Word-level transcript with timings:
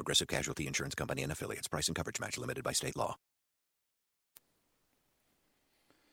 Progressive 0.00 0.28
Casualty 0.28 0.66
Insurance 0.66 0.94
Company 0.94 1.22
and 1.22 1.30
affiliates. 1.30 1.68
Price 1.68 1.86
and 1.86 1.94
coverage 1.94 2.18
match 2.18 2.38
limited 2.38 2.64
by 2.64 2.72
state 2.72 2.96
law. 2.96 3.18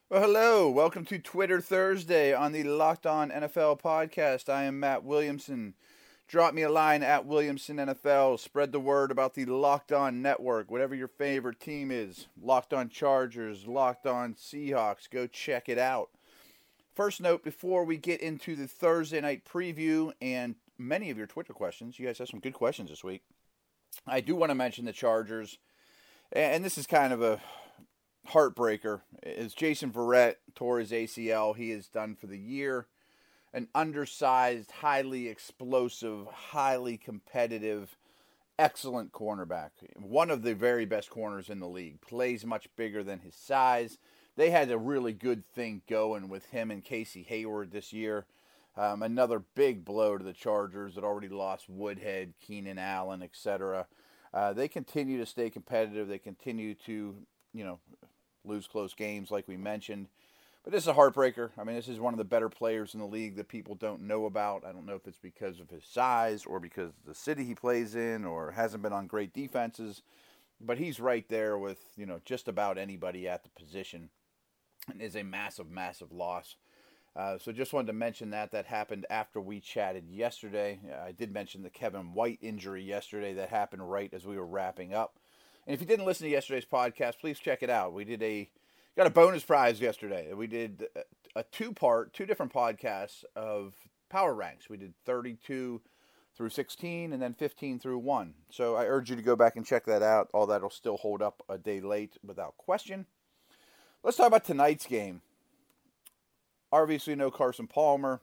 Well, 0.10 0.24
hello. 0.24 0.70
Welcome 0.70 1.06
to 1.06 1.20
Twitter 1.20 1.62
Thursday 1.62 2.34
on 2.34 2.52
the 2.52 2.64
Locked 2.64 3.06
On 3.06 3.32
NFL 3.32 3.80
podcast. 3.80 4.50
I 4.50 4.64
am 4.66 4.82
Matt 4.82 5.06
Williamson. 5.06 5.74
Drop 6.28 6.54
me 6.54 6.64
a 6.64 6.70
line 6.70 7.02
at 7.02 7.26
Williamson 7.26 7.78
NFL. 7.78 8.42
Spread 8.42 8.74
the 8.74 8.80
word 8.82 9.10
about 9.10 9.36
the 9.36 9.46
Locked 9.46 9.94
On 9.94 10.22
Network, 10.22 10.70
whatever 10.70 10.94
your 10.94 11.08
favorite 11.08 11.62
team 11.62 11.90
is. 11.90 12.28
Locked 12.42 12.74
On 12.74 12.90
Chargers, 12.90 13.68
Locked 13.68 14.06
On 14.06 14.34
Seahawks. 14.34 15.10
Go 15.10 15.28
check 15.28 15.70
it 15.70 15.80
out. 15.80 16.10
First 16.94 17.22
note 17.22 17.42
before 17.42 17.86
we 17.86 17.96
get 17.96 18.20
into 18.20 18.58
the 18.58 18.68
Thursday 18.68 19.22
night 19.22 19.46
preview 19.46 20.12
and 20.22 20.56
many 20.78 21.10
of 21.10 21.18
your 21.18 21.28
Twitter 21.28 21.54
questions, 21.54 21.98
you 21.98 22.06
guys 22.06 22.18
have 22.18 22.28
some 22.28 22.42
good 22.42 22.54
questions 22.54 22.90
this 22.90 23.02
week. 23.02 23.24
I 24.06 24.22
do 24.22 24.36
want 24.36 24.52
to 24.52 24.56
mention 24.56 24.86
the 24.86 24.94
Chargers, 24.94 25.58
and 26.32 26.64
this 26.64 26.78
is 26.78 26.88
kind 26.88 27.12
of 27.12 27.22
a 27.22 27.42
heartbreaker. 28.30 29.02
Is 29.24 29.54
Jason 29.54 29.92
Verrett 29.92 30.36
tore 30.56 30.80
his 30.80 30.92
ACL? 30.92 31.56
He 31.56 31.72
is 31.72 31.88
done 31.88 32.16
for 32.16 32.28
the 32.28 32.38
year. 32.38 32.88
An 33.54 33.68
undersized, 33.74 34.72
highly 34.72 35.28
explosive, 35.28 36.28
highly 36.28 36.98
competitive, 36.98 37.98
excellent 38.60 39.12
cornerback. 39.12 39.70
One 39.96 40.30
of 40.30 40.44
the 40.44 40.54
very 40.54 40.86
best 40.86 41.10
corners 41.10 41.50
in 41.50 41.60
the 41.60 41.68
league. 41.68 42.02
Plays 42.02 42.46
much 42.46 42.68
bigger 42.76 43.04
than 43.04 43.20
his 43.20 43.36
size. 43.36 43.98
They 44.36 44.52
had 44.52 44.70
a 44.70 44.78
really 44.78 45.14
good 45.14 45.46
thing 45.46 45.82
going 45.90 46.30
with 46.30 46.46
him 46.48 46.70
and 46.70 46.84
Casey 46.84 47.24
Hayward 47.24 47.72
this 47.72 47.92
year. 47.94 48.26
Um, 48.78 49.02
another 49.02 49.42
big 49.56 49.84
blow 49.84 50.18
to 50.18 50.24
the 50.24 50.34
Chargers 50.34 50.96
that 50.96 51.04
already 51.04 51.30
lost 51.30 51.68
Woodhead, 51.68 52.34
Keenan 52.40 52.78
Allen, 52.78 53.24
etc. 53.24 53.88
Uh, 54.34 54.54
they 54.54 54.68
continue 54.68 55.18
to 55.18 55.26
stay 55.26 55.50
competitive. 55.50 56.08
They 56.08 56.20
continue 56.20 56.76
to, 56.86 57.16
you 57.54 57.64
know, 57.64 57.80
lose 58.46 58.68
close 58.68 58.94
games 58.94 59.32
like 59.32 59.48
we 59.48 59.58
mentioned. 59.58 60.08
But 60.64 60.74
this 60.74 60.84
is 60.84 60.90
a 60.90 60.94
heartbreaker. 60.94 61.52
I 61.58 61.64
mean, 61.64 61.76
this 61.76 61.88
is 61.88 62.00
one 62.00 62.14
of 62.14 62.18
the 62.18 62.24
better 62.24 62.50
players 62.50 62.94
in 62.94 63.00
the 63.00 63.08
league 63.08 63.36
that 63.38 63.48
people 63.48 63.74
don't 63.74 64.02
know 64.02 64.26
about. 64.26 64.64
I 64.64 64.74
don't 64.74 64.86
know 64.86 64.96
if 64.96 65.08
it's 65.08 65.18
because 65.18 65.60
of 65.60 65.70
his 65.70 65.84
size 65.84 66.46
or 66.46 66.60
because 66.60 66.90
of 66.90 67.06
the 67.08 67.16
city 67.16 67.46
he 67.46 67.56
plays 67.56 67.96
in 67.96 68.26
or 68.26 68.52
hasn't 68.52 68.84
been 68.84 68.94
on 68.94 69.08
great 69.08 69.34
defenses. 69.34 70.04
But 70.60 70.78
he's 70.78 71.00
right 71.00 71.28
there 71.30 71.58
with, 71.58 71.80
you 71.96 72.06
know, 72.06 72.20
just 72.26 72.48
about 72.48 72.78
anybody 72.78 73.28
at 73.28 73.44
the 73.44 73.50
position 73.50 74.10
and 74.92 75.02
is 75.02 75.16
a 75.16 75.24
massive, 75.24 75.72
massive 75.72 76.12
loss. 76.12 76.58
Uh, 77.18 77.38
so 77.40 77.52
just 77.52 77.74
wanted 77.74 77.88
to 77.88 77.94
mention 77.94 78.30
that. 78.30 78.52
That 78.52 78.68
happened 78.68 79.08
after 79.10 79.42
we 79.42 79.60
chatted 79.60 80.06
yesterday. 80.08 80.80
I 81.04 81.12
did 81.12 81.34
mention 81.34 81.64
the 81.64 81.70
Kevin 81.72 82.14
White 82.14 82.38
injury 82.42 82.84
yesterday 82.84 83.34
that 83.34 83.50
happened 83.50 83.90
right 83.90 84.14
as 84.14 84.26
we 84.26 84.38
were 84.38 84.46
wrapping 84.46 84.94
up. 84.94 85.16
And 85.66 85.74
if 85.74 85.82
you 85.82 85.88
didn't 85.88 86.06
listen 86.06 86.26
to 86.26 86.32
yesterday's 86.32 86.66
podcast, 86.66 87.20
please 87.20 87.40
check 87.40 87.64
it 87.64 87.72
out. 87.72 87.94
We 87.94 88.06
did 88.06 88.22
a 88.22 88.50
got 88.96 89.08
a 89.08 89.12
bonus 89.12 89.44
prize 89.44 89.82
yesterday. 89.82 90.32
We 90.34 90.46
did 90.46 90.86
a 91.36 91.44
two 91.44 91.72
part, 91.72 92.14
two 92.14 92.28
different 92.28 92.54
podcasts 92.54 93.24
of 93.36 93.74
power 94.10 94.34
ranks. 94.34 94.70
We 94.70 94.78
did 94.78 94.94
32 95.06 95.82
through 96.36 96.50
16 96.50 97.14
and 97.14 97.22
then 97.22 97.34
15 97.34 97.80
through 97.80 97.98
1. 97.98 98.34
So 98.52 98.76
I 98.76 98.86
urge 98.86 99.10
you 99.10 99.16
to 99.16 99.24
go 99.24 99.36
back 99.36 99.56
and 99.56 99.66
check 99.66 99.86
that 99.86 100.04
out. 100.04 100.30
All 100.34 100.46
that'll 100.46 100.70
still 100.70 100.98
hold 100.98 101.24
up 101.24 101.42
a 101.50 101.58
day 101.58 101.82
late 101.82 102.18
without 102.24 102.58
question. 102.58 103.08
Let's 104.04 104.18
talk 104.18 104.28
about 104.28 104.46
tonight's 104.46 104.86
game. 104.86 105.22
Obviously, 106.72 107.16
no 107.16 107.32
Carson 107.32 107.68
Palmer. 107.68 108.22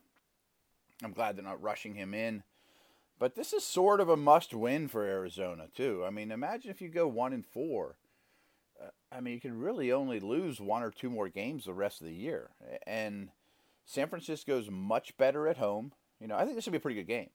I'm 1.03 1.13
glad 1.13 1.37
they're 1.37 1.45
not 1.45 1.63
rushing 1.63 1.95
him 1.95 2.15
in. 2.15 2.43
But 3.19 3.37
this 3.37 3.53
is 3.53 3.65
sort 3.65 4.01
of 4.01 4.09
a 4.09 4.17
must 4.17 4.53
win 4.53 4.89
for 4.89 5.05
Arizona, 5.05 5.69
too. 5.75 6.05
I 6.07 6.11
mean, 6.11 6.31
imagine 6.31 6.71
if 6.71 6.83
you 6.83 6.89
go 6.89 7.07
1 7.07 7.33
and 7.33 7.47
4. 7.47 7.97
Uh, 8.83 8.89
I 9.13 9.21
mean, 9.21 9.35
you 9.35 9.41
can 9.41 9.59
really 9.59 9.93
only 9.93 10.19
lose 10.19 10.61
one 10.61 10.83
or 10.83 10.91
two 10.91 11.11
more 11.11 11.29
games 11.29 11.65
the 11.65 11.73
rest 11.73 12.01
of 12.01 12.07
the 12.07 12.15
year. 12.15 12.51
And 12.87 13.31
San 13.85 14.09
Francisco's 14.09 14.69
much 14.71 15.17
better 15.17 15.47
at 15.47 15.59
home. 15.59 15.93
You 16.21 16.27
know, 16.27 16.37
I 16.37 16.45
think 16.45 16.57
this 16.57 16.67
would 16.67 16.73
be 16.73 16.79
a 16.79 16.81
pretty 16.81 17.01
good 17.01 17.07
game. 17.07 17.31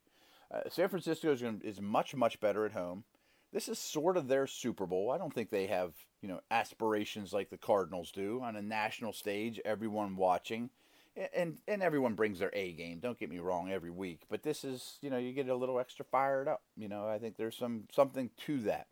Uh, 0.54 0.62
San 0.70 0.90
Francisco 0.90 1.32
is, 1.32 1.44
is 1.64 1.80
much, 1.80 2.14
much 2.14 2.40
better 2.40 2.66
at 2.66 2.74
home. 2.74 3.04
This 3.54 3.70
is 3.70 3.80
sort 3.80 4.18
of 4.18 4.28
their 4.28 4.48
Super 4.48 4.86
Bowl. 4.86 5.12
I 5.12 5.18
don't 5.18 5.34
think 5.34 5.50
they 5.50 5.68
have, 5.68 5.94
you 6.22 6.28
know, 6.28 6.42
aspirations 6.52 7.34
like 7.34 7.50
the 7.50 7.58
Cardinals 7.58 8.12
do 8.12 8.42
on 8.44 8.56
a 8.56 8.62
national 8.62 9.14
stage, 9.14 9.60
everyone 9.64 10.16
watching 10.16 10.70
and 11.34 11.58
and 11.68 11.84
everyone 11.84 12.14
brings 12.14 12.40
their 12.40 12.52
A 12.54 12.72
game. 12.74 13.00
Don't 13.00 13.20
get 13.20 13.30
me 13.30 13.40
wrong, 13.40 13.72
every 13.72 13.90
week, 13.90 14.22
but 14.30 14.44
this 14.44 14.64
is 14.64 14.98
you 15.02 15.10
know 15.10 15.18
you 15.18 15.34
get 15.34 15.48
a 15.50 15.56
little 15.56 15.80
extra 15.80 16.06
fired 16.06 16.48
up. 16.48 16.62
You 16.78 16.88
know, 16.88 17.08
I 17.08 17.20
think 17.20 17.38
there's 17.38 17.58
some 17.58 17.84
something 17.92 18.30
to 18.46 18.60
that. 18.62 18.88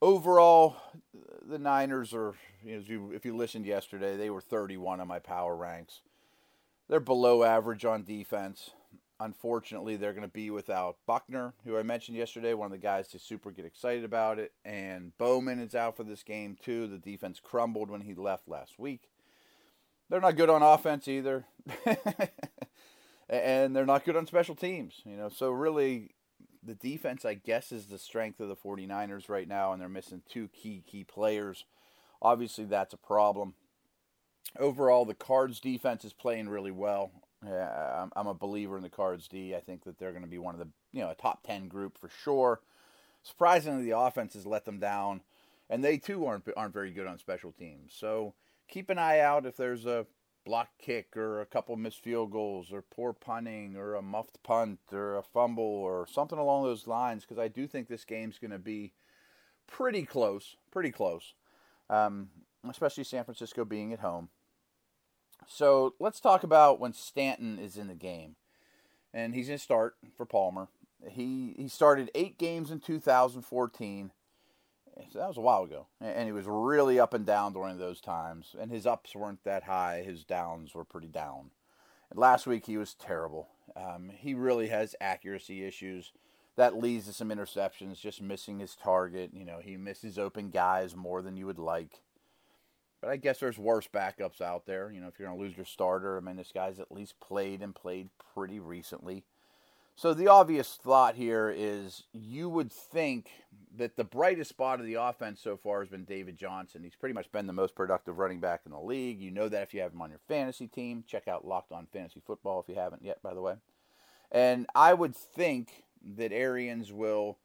Overall, 0.00 0.76
the 1.46 1.58
Niners 1.58 2.12
are 2.12 2.34
you 2.62 2.74
know, 2.74 2.80
if 2.80 2.88
you 2.88 3.12
if 3.12 3.24
you 3.24 3.36
listened 3.36 3.66
yesterday, 3.66 4.16
they 4.16 4.30
were 4.30 4.40
31 4.40 5.00
on 5.00 5.08
my 5.08 5.18
power 5.18 5.56
ranks. 5.56 6.00
They're 6.88 7.00
below 7.00 7.42
average 7.42 7.84
on 7.84 8.04
defense. 8.04 8.70
Unfortunately, 9.20 9.96
they're 9.96 10.12
going 10.12 10.26
to 10.26 10.28
be 10.28 10.50
without 10.50 10.96
Buckner, 11.06 11.54
who 11.64 11.78
I 11.78 11.82
mentioned 11.84 12.18
yesterday, 12.18 12.52
one 12.52 12.66
of 12.66 12.72
the 12.72 12.78
guys 12.78 13.06
to 13.08 13.18
super 13.18 13.52
get 13.52 13.64
excited 13.64 14.04
about 14.04 14.40
it, 14.40 14.52
and 14.64 15.16
Bowman 15.18 15.60
is 15.60 15.74
out 15.74 15.96
for 15.96 16.02
this 16.02 16.24
game 16.24 16.56
too. 16.60 16.88
The 16.88 16.98
defense 16.98 17.40
crumbled 17.42 17.90
when 17.90 18.02
he 18.02 18.14
left 18.14 18.48
last 18.48 18.78
week. 18.78 19.08
They're 20.14 20.20
not 20.20 20.36
good 20.36 20.48
on 20.48 20.62
offense 20.62 21.08
either. 21.08 21.44
and 23.28 23.74
they're 23.74 23.84
not 23.84 24.04
good 24.04 24.14
on 24.14 24.28
special 24.28 24.54
teams, 24.54 25.00
you 25.04 25.16
know. 25.16 25.28
So 25.28 25.50
really 25.50 26.14
the 26.62 26.76
defense 26.76 27.24
I 27.24 27.34
guess 27.34 27.72
is 27.72 27.86
the 27.86 27.98
strength 27.98 28.38
of 28.38 28.46
the 28.46 28.54
49ers 28.54 29.28
right 29.28 29.48
now 29.48 29.72
and 29.72 29.82
they're 29.82 29.88
missing 29.88 30.22
two 30.30 30.46
key 30.46 30.84
key 30.86 31.02
players. 31.02 31.64
Obviously 32.22 32.64
that's 32.64 32.94
a 32.94 32.96
problem. 32.96 33.54
Overall 34.56 35.04
the 35.04 35.14
Cards 35.14 35.58
defense 35.58 36.04
is 36.04 36.12
playing 36.12 36.48
really 36.48 36.70
well. 36.70 37.10
I'm, 37.44 38.12
I'm 38.14 38.28
a 38.28 38.34
believer 38.34 38.76
in 38.76 38.84
the 38.84 38.88
Cards 38.88 39.26
D. 39.26 39.52
I 39.56 39.58
think 39.58 39.82
that 39.82 39.98
they're 39.98 40.12
going 40.12 40.22
to 40.22 40.30
be 40.30 40.38
one 40.38 40.54
of 40.54 40.60
the, 40.60 40.68
you 40.92 41.00
know, 41.00 41.10
a 41.10 41.16
top 41.16 41.42
10 41.42 41.66
group 41.66 41.98
for 41.98 42.08
sure. 42.22 42.60
Surprisingly 43.24 43.82
the 43.82 43.98
offense 43.98 44.34
has 44.34 44.46
let 44.46 44.64
them 44.64 44.78
down 44.78 45.22
and 45.68 45.82
they 45.82 45.98
too 45.98 46.24
aren't 46.24 46.48
aren't 46.56 46.72
very 46.72 46.92
good 46.92 47.08
on 47.08 47.18
special 47.18 47.50
teams. 47.50 47.92
So 47.92 48.34
keep 48.68 48.90
an 48.90 48.98
eye 48.98 49.20
out 49.20 49.46
if 49.46 49.56
there's 49.56 49.86
a 49.86 50.06
block 50.44 50.68
kick 50.78 51.16
or 51.16 51.40
a 51.40 51.46
couple 51.46 51.74
missed 51.76 52.02
field 52.02 52.30
goals 52.30 52.72
or 52.72 52.82
poor 52.82 53.12
punting 53.12 53.76
or 53.76 53.94
a 53.94 54.02
muffed 54.02 54.42
punt 54.42 54.78
or 54.92 55.16
a 55.16 55.22
fumble 55.22 55.64
or 55.64 56.06
something 56.06 56.38
along 56.38 56.64
those 56.64 56.86
lines 56.86 57.24
because 57.24 57.38
I 57.38 57.48
do 57.48 57.66
think 57.66 57.88
this 57.88 58.04
game's 58.04 58.38
going 58.38 58.50
to 58.50 58.58
be 58.58 58.92
pretty 59.66 60.04
close, 60.04 60.56
pretty 60.70 60.90
close, 60.90 61.34
um, 61.88 62.28
especially 62.68 63.04
San 63.04 63.24
Francisco 63.24 63.64
being 63.64 63.92
at 63.92 64.00
home. 64.00 64.28
So 65.46 65.94
let's 65.98 66.20
talk 66.20 66.42
about 66.42 66.80
when 66.80 66.92
Stanton 66.92 67.58
is 67.58 67.76
in 67.76 67.88
the 67.88 67.94
game, 67.94 68.36
and 69.12 69.34
he's 69.34 69.48
going 69.48 69.58
to 69.58 69.64
start 69.64 69.96
for 70.16 70.24
Palmer. 70.24 70.68
He 71.08 71.54
he 71.58 71.68
started 71.68 72.10
eight 72.14 72.38
games 72.38 72.70
in 72.70 72.80
2014. 72.80 74.10
So 75.12 75.18
that 75.18 75.28
was 75.28 75.36
a 75.36 75.42
while 75.42 75.64
ago, 75.64 75.86
and 76.00 76.26
he 76.26 76.32
was 76.32 76.46
really 76.46 77.00
up 77.00 77.14
and 77.14 77.26
down 77.26 77.52
during 77.52 77.78
those 77.78 78.00
times. 78.00 78.54
And 78.58 78.70
his 78.70 78.86
ups 78.86 79.16
weren't 79.16 79.42
that 79.44 79.64
high; 79.64 80.02
his 80.06 80.24
downs 80.24 80.74
were 80.74 80.84
pretty 80.84 81.08
down. 81.08 81.50
And 82.10 82.18
last 82.18 82.46
week 82.46 82.66
he 82.66 82.76
was 82.76 82.94
terrible. 82.94 83.48
Um, 83.76 84.10
he 84.16 84.34
really 84.34 84.68
has 84.68 84.94
accuracy 85.00 85.64
issues. 85.64 86.12
That 86.56 86.78
leads 86.78 87.06
to 87.06 87.12
some 87.12 87.30
interceptions, 87.30 88.00
just 88.00 88.22
missing 88.22 88.60
his 88.60 88.76
target. 88.76 89.30
You 89.34 89.44
know, 89.44 89.58
he 89.60 89.76
misses 89.76 90.18
open 90.18 90.50
guys 90.50 90.94
more 90.94 91.22
than 91.22 91.36
you 91.36 91.46
would 91.46 91.58
like. 91.58 92.00
But 93.00 93.10
I 93.10 93.16
guess 93.16 93.40
there's 93.40 93.58
worse 93.58 93.88
backups 93.92 94.40
out 94.40 94.64
there. 94.64 94.90
You 94.92 95.00
know, 95.00 95.08
if 95.08 95.18
you're 95.18 95.28
going 95.28 95.38
to 95.38 95.44
lose 95.44 95.56
your 95.56 95.66
starter, 95.66 96.16
I 96.16 96.20
mean, 96.20 96.36
this 96.36 96.52
guy's 96.54 96.78
at 96.78 96.92
least 96.92 97.18
played 97.20 97.60
and 97.60 97.74
played 97.74 98.08
pretty 98.32 98.60
recently. 98.60 99.24
So 99.96 100.12
the 100.12 100.28
obvious 100.28 100.78
thought 100.82 101.14
here 101.14 101.54
is 101.56 102.02
you 102.12 102.48
would 102.48 102.72
think 102.72 103.28
that 103.76 103.96
the 103.96 104.04
brightest 104.04 104.50
spot 104.50 104.80
of 104.80 104.86
the 104.86 104.94
offense 104.94 105.40
so 105.40 105.56
far 105.56 105.80
has 105.80 105.88
been 105.88 106.04
David 106.04 106.36
Johnson. 106.36 106.82
He's 106.82 106.96
pretty 106.96 107.12
much 107.12 107.30
been 107.30 107.46
the 107.46 107.52
most 107.52 107.74
productive 107.76 108.18
running 108.18 108.40
back 108.40 108.62
in 108.66 108.72
the 108.72 108.80
league. 108.80 109.20
You 109.20 109.30
know 109.30 109.48
that 109.48 109.62
if 109.62 109.72
you 109.72 109.80
have 109.82 109.92
him 109.92 110.02
on 110.02 110.10
your 110.10 110.20
fantasy 110.26 110.66
team. 110.66 111.04
Check 111.06 111.28
out 111.28 111.46
Locked 111.46 111.72
On 111.72 111.86
Fantasy 111.92 112.20
Football 112.26 112.60
if 112.60 112.68
you 112.68 112.74
haven't 112.74 113.04
yet, 113.04 113.22
by 113.22 113.34
the 113.34 113.40
way. 113.40 113.54
And 114.32 114.66
I 114.74 114.94
would 114.94 115.14
think 115.14 115.84
that 116.16 116.32
Arians 116.32 116.92
will 116.92 117.38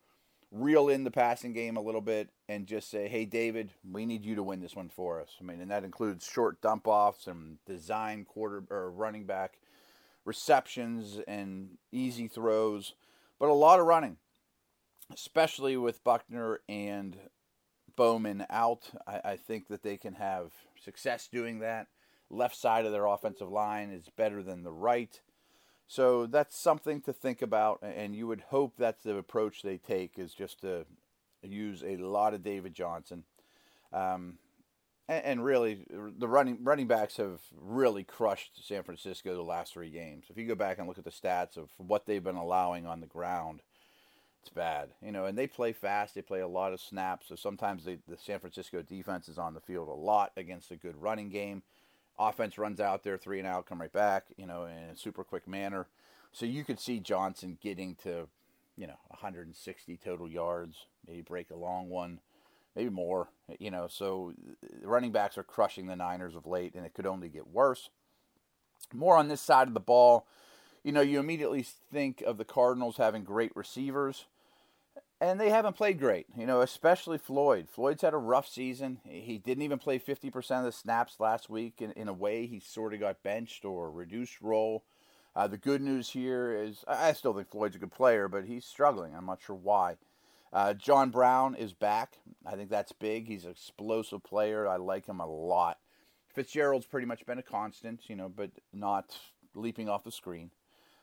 reel 0.52 0.90
in 0.90 1.04
the 1.04 1.12
passing 1.12 1.54
game 1.54 1.78
a 1.78 1.82
little 1.82 2.02
bit 2.02 2.30
and 2.48 2.66
just 2.66 2.90
say, 2.90 3.08
"Hey, 3.08 3.26
David, 3.26 3.72
we 3.90 4.08
need 4.08 4.26
you 4.26 4.34
to 4.36 4.44
win 4.44 4.60
this 4.60 4.76
one 4.76 4.90
for 4.90 5.22
us." 5.22 5.38
I 5.40 5.44
mean, 5.44 5.62
and 5.62 5.70
that 5.70 5.84
includes 5.84 6.26
short 6.26 6.60
dump 6.62 6.88
offs 6.88 7.28
and 7.28 7.64
design 7.66 8.26
quarter 8.26 8.64
or 8.72 8.90
running 8.90 9.26
back 9.26 9.60
receptions 10.26 11.20
and 11.28 11.78
easy 11.92 12.28
throws, 12.28 12.94
but 13.40 13.50
a 13.50 13.54
lot 13.54 13.80
of 13.80 13.86
running, 13.86 14.18
especially 15.14 15.78
with 15.78 16.04
Buckner 16.04 16.60
and 16.68 17.18
Bowman 17.96 18.46
out. 18.50 18.92
I, 19.08 19.22
I 19.24 19.36
think 19.38 19.68
that 19.68 19.84
they 19.84 19.98
can 19.98 20.16
have 20.16 20.52
success 20.80 21.28
doing 21.28 21.60
that. 21.60 21.88
Left 22.30 22.56
side 22.56 22.86
of 22.86 22.92
their 22.92 23.06
offensive 23.06 23.50
line 23.50 23.90
is 23.90 24.10
better 24.16 24.44
than 24.44 24.64
the 24.64 24.72
right. 24.72 25.20
So 25.88 26.28
that's 26.28 26.56
something 26.56 27.02
to 27.02 27.14
think 27.14 27.42
about, 27.42 27.80
and 27.82 28.16
you 28.16 28.28
would 28.28 28.42
hope 28.50 28.76
that's 28.78 29.04
the 29.04 29.18
approach 29.18 29.64
they 29.64 29.78
take 29.78 30.20
is 30.20 30.36
just 30.36 30.62
to 30.62 30.86
use 31.42 31.84
a 31.84 31.98
lot 31.98 32.36
of 32.36 32.44
David 32.44 32.76
Johnson. 32.76 33.24
Um, 33.92 34.38
and, 35.10 35.26
and, 35.26 35.44
really, 35.44 35.86
the 36.18 36.28
running 36.28 36.60
running 36.64 36.88
backs 36.88 37.18
have 37.18 37.42
really 37.60 38.04
crushed 38.04 38.66
San 38.66 38.84
Francisco 38.84 39.36
the 39.36 39.42
last 39.42 39.74
three 39.74 39.90
games. 39.90 40.26
If 40.30 40.38
you 40.38 40.46
go 40.46 40.56
back 40.56 40.78
and 40.78 40.88
look 40.88 40.98
at 40.98 41.04
the 41.04 41.12
stats 41.12 41.58
of 41.58 41.70
what 41.78 42.06
they've 42.06 42.24
been 42.24 42.36
allowing 42.36 42.86
on 42.86 43.02
the 43.02 43.08
ground, 43.08 43.62
it's 44.42 44.50
bad. 44.50 44.90
You 45.04 45.12
know, 45.12 45.26
and 45.26 45.38
they 45.38 45.48
play 45.48 45.74
fast. 45.74 46.16
They 46.16 46.22
play 46.22 46.40
a 46.40 46.48
lot 46.48 46.72
of 46.72 46.80
snaps. 46.80 47.28
So 47.28 47.36
sometimes 47.36 47.84
they, 47.84 47.98
the 48.08 48.18
San 48.18 48.40
Francisco 48.40 48.82
defense 48.82 49.28
is 49.28 49.38
on 49.38 49.54
the 49.54 49.60
field 49.60 49.90
a 49.90 49.92
lot 49.92 50.32
against 50.38 50.72
a 50.72 50.78
good 50.78 51.02
running 51.02 51.30
game 51.30 51.64
offense 52.20 52.58
runs 52.58 52.80
out 52.80 53.04
there, 53.04 53.18
three 53.18 53.40
and 53.40 53.48
out, 53.48 53.66
come 53.66 53.82
right 53.82 53.94
back, 53.94 54.26
you 54.38 54.46
know, 54.46 54.66
in 54.66 54.90
a 54.94 54.98
super 54.98 55.24
quick 55.24 55.48
manner. 55.48 55.88
So 56.34 56.46
you 56.46 56.64
could 56.64 56.80
see 56.80 57.00
Johnson 57.00 57.58
getting 57.62 57.96
to, 58.04 58.28
you 58.78 58.86
know, 58.86 59.00
160 59.08 59.98
total 59.98 60.30
yards, 60.30 60.86
maybe 61.08 61.22
break 61.22 61.50
a 61.50 61.56
long 61.56 61.90
one, 61.90 62.20
maybe 62.76 62.90
more, 62.90 63.30
you 63.60 63.72
know. 63.72 63.88
So 63.90 64.34
running 64.84 65.12
backs 65.12 65.38
are 65.38 65.44
crushing 65.44 65.88
the 65.88 65.96
Niners 65.96 66.36
of 66.36 66.46
late, 66.46 66.76
and 66.76 66.86
it 66.86 66.94
could 66.94 67.08
only 67.08 67.30
get 67.30 67.48
worse. 67.48 67.90
More 68.94 69.18
on 69.18 69.28
this 69.28 69.42
side 69.42 69.68
of 69.68 69.74
the 69.74 69.80
ball, 69.80 70.26
you 70.84 70.92
know, 70.92 71.02
you 71.02 71.20
immediately 71.20 71.64
think 71.64 72.22
of 72.22 72.38
the 72.38 72.46
Cardinals 72.46 72.98
having 72.98 73.24
great 73.24 73.56
receivers 73.56 74.26
and 75.22 75.40
they 75.40 75.50
haven't 75.50 75.76
played 75.76 76.00
great, 76.00 76.28
you 76.38 76.46
know, 76.46 76.62
especially 76.62 77.18
Floyd. 77.18 77.68
Floyd's 77.70 78.02
had 78.02 78.14
a 78.14 78.18
rough 78.18 78.48
season. 78.48 79.00
He 79.04 79.38
didn't 79.38 79.64
even 79.64 79.80
play 79.80 80.00
50% 80.00 80.60
of 80.60 80.64
the 80.64 80.72
snaps 80.72 81.20
last 81.20 81.50
week. 81.50 81.82
In, 81.82 81.92
in 81.92 82.08
a 82.08 82.14
way, 82.14 82.46
he 82.46 82.60
sort 82.60 82.94
of 82.94 83.02
got 83.02 83.22
benched 83.24 83.66
or 83.66 83.92
reduced 83.92 84.42
role. 84.42 84.86
Uh, 85.36 85.48
the 85.48 85.58
good 85.58 85.82
news 85.82 86.10
here 86.10 86.54
is 86.54 86.84
I 86.88 87.14
still 87.14 87.34
think 87.34 87.50
Floyd's 87.50 87.76
a 87.76 87.80
good 87.80 87.92
player, 87.92 88.28
but 88.28 88.46
he's 88.46 88.66
struggling. 88.66 89.14
I'm 89.14 89.26
not 89.26 89.42
sure 89.46 89.56
why. 89.56 89.98
Uh, 90.52 90.74
John 90.74 91.10
Brown 91.10 91.56
is 91.56 91.74
back. 91.74 92.18
I 92.46 92.56
think 92.56 92.70
that's 92.70 92.92
big. 92.92 93.28
He's 93.28 93.46
an 93.46 93.52
explosive 93.52 94.24
player. 94.24 94.68
I 94.68 94.78
like 94.78 95.06
him 95.06 95.20
a 95.20 95.28
lot. 95.28 95.78
Fitzgerald's 96.34 96.86
pretty 96.86 97.08
much 97.08 97.26
been 97.26 97.40
a 97.40 97.44
constant, 97.44 98.10
you 98.10 98.16
know, 98.16 98.30
but 98.30 98.52
not 98.74 99.18
leaping 99.54 99.90
off 99.90 100.04
the 100.04 100.12
screen. 100.12 100.52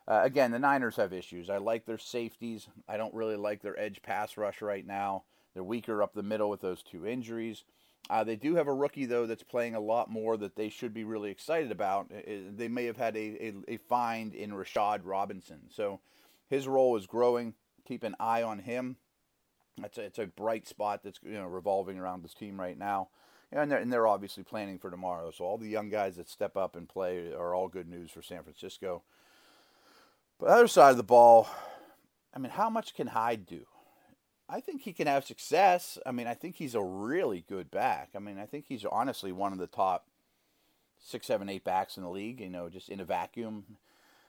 Uh, 0.08 0.20
again, 0.22 0.52
the 0.52 0.58
Niners 0.58 0.96
have 0.96 1.12
issues. 1.12 1.50
I 1.50 1.58
like 1.58 1.84
their 1.84 1.98
safeties. 1.98 2.68
I 2.88 2.96
don't 2.96 3.14
really 3.14 3.36
like 3.36 3.62
their 3.62 3.78
edge 3.78 4.02
pass 4.02 4.36
rush 4.36 4.62
right 4.62 4.86
now. 4.86 5.24
They're 5.54 5.64
weaker 5.64 6.02
up 6.02 6.14
the 6.14 6.22
middle 6.22 6.50
with 6.50 6.60
those 6.60 6.82
two 6.82 7.06
injuries. 7.06 7.64
Uh, 8.08 8.22
they 8.22 8.36
do 8.36 8.54
have 8.54 8.68
a 8.68 8.74
rookie 8.74 9.06
though 9.06 9.26
that's 9.26 9.42
playing 9.42 9.74
a 9.74 9.80
lot 9.80 10.08
more 10.08 10.36
that 10.36 10.54
they 10.54 10.68
should 10.68 10.94
be 10.94 11.02
really 11.02 11.30
excited 11.30 11.72
about. 11.72 12.08
They 12.08 12.68
may 12.68 12.84
have 12.84 12.96
had 12.96 13.16
a, 13.16 13.48
a, 13.48 13.54
a 13.68 13.76
find 13.78 14.32
in 14.32 14.52
Rashad 14.52 15.00
Robinson, 15.02 15.62
so 15.70 16.00
his 16.48 16.68
role 16.68 16.96
is 16.96 17.06
growing. 17.06 17.54
Keep 17.84 18.04
an 18.04 18.14
eye 18.20 18.42
on 18.44 18.60
him. 18.60 18.96
That's 19.80 19.98
a, 19.98 20.02
it's 20.02 20.18
a 20.18 20.26
bright 20.26 20.66
spot 20.66 21.02
that's 21.04 21.20
you 21.24 21.34
know 21.34 21.46
revolving 21.46 21.98
around 21.98 22.22
this 22.22 22.34
team 22.34 22.58
right 22.58 22.78
now, 22.78 23.08
and 23.52 23.70
they're, 23.70 23.78
and 23.78 23.92
they're 23.92 24.06
obviously 24.06 24.42
planning 24.42 24.78
for 24.78 24.90
tomorrow. 24.90 25.30
So 25.30 25.44
all 25.44 25.58
the 25.58 25.68
young 25.68 25.90
guys 25.90 26.16
that 26.16 26.28
step 26.28 26.56
up 26.56 26.76
and 26.76 26.88
play 26.88 27.32
are 27.32 27.54
all 27.54 27.68
good 27.68 27.88
news 27.88 28.10
for 28.10 28.22
San 28.22 28.42
Francisco. 28.42 29.02
But 30.38 30.46
the 30.46 30.52
other 30.52 30.68
side 30.68 30.90
of 30.90 30.96
the 30.96 31.02
ball, 31.02 31.48
I 32.34 32.38
mean, 32.38 32.52
how 32.52 32.70
much 32.70 32.94
can 32.94 33.08
Hyde 33.08 33.46
do? 33.46 33.66
I 34.48 34.60
think 34.60 34.82
he 34.82 34.92
can 34.92 35.06
have 35.06 35.24
success. 35.24 35.98
I 36.06 36.12
mean, 36.12 36.26
I 36.26 36.34
think 36.34 36.56
he's 36.56 36.74
a 36.74 36.82
really 36.82 37.44
good 37.48 37.70
back. 37.70 38.10
I 38.14 38.18
mean, 38.18 38.38
I 38.38 38.46
think 38.46 38.66
he's 38.68 38.84
honestly 38.84 39.32
one 39.32 39.52
of 39.52 39.58
the 39.58 39.66
top 39.66 40.06
six, 40.98 41.26
seven, 41.26 41.48
eight 41.48 41.64
backs 41.64 41.96
in 41.96 42.02
the 42.02 42.10
league, 42.10 42.40
you 42.40 42.48
know, 42.48 42.68
just 42.68 42.88
in 42.88 43.00
a 43.00 43.04
vacuum. 43.04 43.64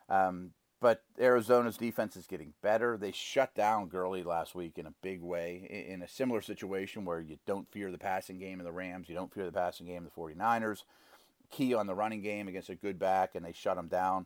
Um, 0.10 0.52
but 0.80 1.04
Arizona's 1.20 1.78
defense 1.78 2.16
is 2.16 2.28
getting 2.28 2.54
better. 2.62 2.98
They 2.98 3.12
shut 3.12 3.56
down 3.56 3.88
Gurley 3.88 4.24
last 4.24 4.56
week 4.56 4.78
in 4.78 4.86
a 4.86 4.94
big 5.02 5.22
way, 5.22 5.86
in 5.90 6.02
a 6.02 6.08
similar 6.08 6.42
situation 6.42 7.06
where 7.06 7.20
you 7.20 7.38
don't 7.46 7.72
fear 7.72 7.92
the 7.92 7.98
passing 7.98 8.40
game 8.40 8.60
of 8.60 8.66
the 8.66 8.72
Rams, 8.72 9.10
you 9.10 9.16
don't 9.16 9.34
fear 9.34 9.46
the 9.46 9.52
passing 9.52 9.88
game 9.88 10.06
of 10.06 10.12
the 10.14 10.22
49ers. 10.22 10.84
Key 11.50 11.74
on 11.74 11.88
the 11.88 11.96
running 11.96 12.22
game 12.22 12.48
against 12.48 12.70
a 12.70 12.76
good 12.76 13.00
back, 13.00 13.34
and 13.34 13.46
they 13.46 13.54
shut 13.54 13.78
him 13.78 13.88
down 13.88 14.26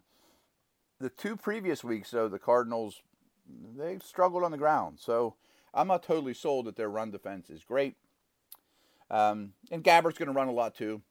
the 1.02 1.10
two 1.10 1.36
previous 1.36 1.84
weeks, 1.84 2.12
though, 2.12 2.30
the 2.30 2.40
Cardinals 2.40 3.02
they've 3.78 4.04
struggled 4.04 4.44
on 4.44 4.52
the 4.52 4.58
ground. 4.58 5.00
So 5.00 5.36
I'm 5.74 5.88
not 5.88 6.04
totally 6.04 6.34
sold 6.34 6.68
that 6.68 6.76
their 6.76 6.90
run 6.90 7.12
defense 7.12 7.50
is 7.50 7.64
great. 7.64 7.96
Um, 9.10 9.54
and 9.72 9.84
Gabbert's 9.84 10.18
going 10.18 10.28
to 10.28 10.34
run 10.34 10.48
a 10.48 10.54
lot 10.54 10.76
too. 10.76 11.02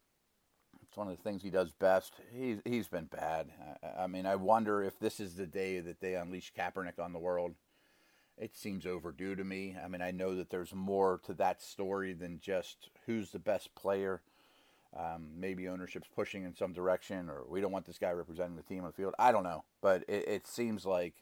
It's 0.90 0.96
one 0.96 1.06
of 1.06 1.16
the 1.16 1.22
things 1.22 1.44
he 1.44 1.50
does 1.50 1.70
best. 1.70 2.14
He's 2.36 2.58
he's 2.64 2.88
been 2.88 3.04
bad. 3.04 3.46
I, 3.80 4.02
I, 4.02 4.06
mean, 4.08 4.26
I 4.26 4.34
wonder 4.34 4.82
if 4.82 4.98
this 4.98 5.20
is 5.20 5.36
the 5.36 5.46
day 5.46 5.78
that 5.78 6.00
they 6.00 6.16
unleash 6.16 6.52
Kaepernick 6.52 6.98
on 6.98 7.12
the 7.12 7.18
world. 7.20 7.54
It 8.36 8.56
seems 8.56 8.84
overdue 8.84 9.36
to 9.36 9.44
me. 9.44 9.76
I 9.80 9.86
mean, 9.86 10.02
I 10.02 10.10
know 10.10 10.34
that 10.34 10.50
there's 10.50 10.74
more 10.74 11.20
to 11.26 11.34
that 11.34 11.62
story 11.62 12.12
than 12.12 12.40
just 12.40 12.90
who's 13.06 13.30
the 13.30 13.38
best 13.38 13.72
player. 13.76 14.20
Um, 14.98 15.28
maybe 15.38 15.68
ownership's 15.68 16.08
pushing 16.12 16.42
in 16.42 16.56
some 16.56 16.72
direction, 16.72 17.30
or 17.30 17.44
we 17.48 17.60
don't 17.60 17.70
want 17.70 17.86
this 17.86 17.98
guy 17.98 18.10
representing 18.10 18.56
the 18.56 18.62
team 18.62 18.80
on 18.80 18.88
the 18.88 18.92
field. 18.92 19.14
I 19.16 19.30
don't 19.30 19.44
know, 19.44 19.62
but 19.80 20.02
it, 20.08 20.26
it 20.26 20.46
seems 20.48 20.84
like 20.84 21.14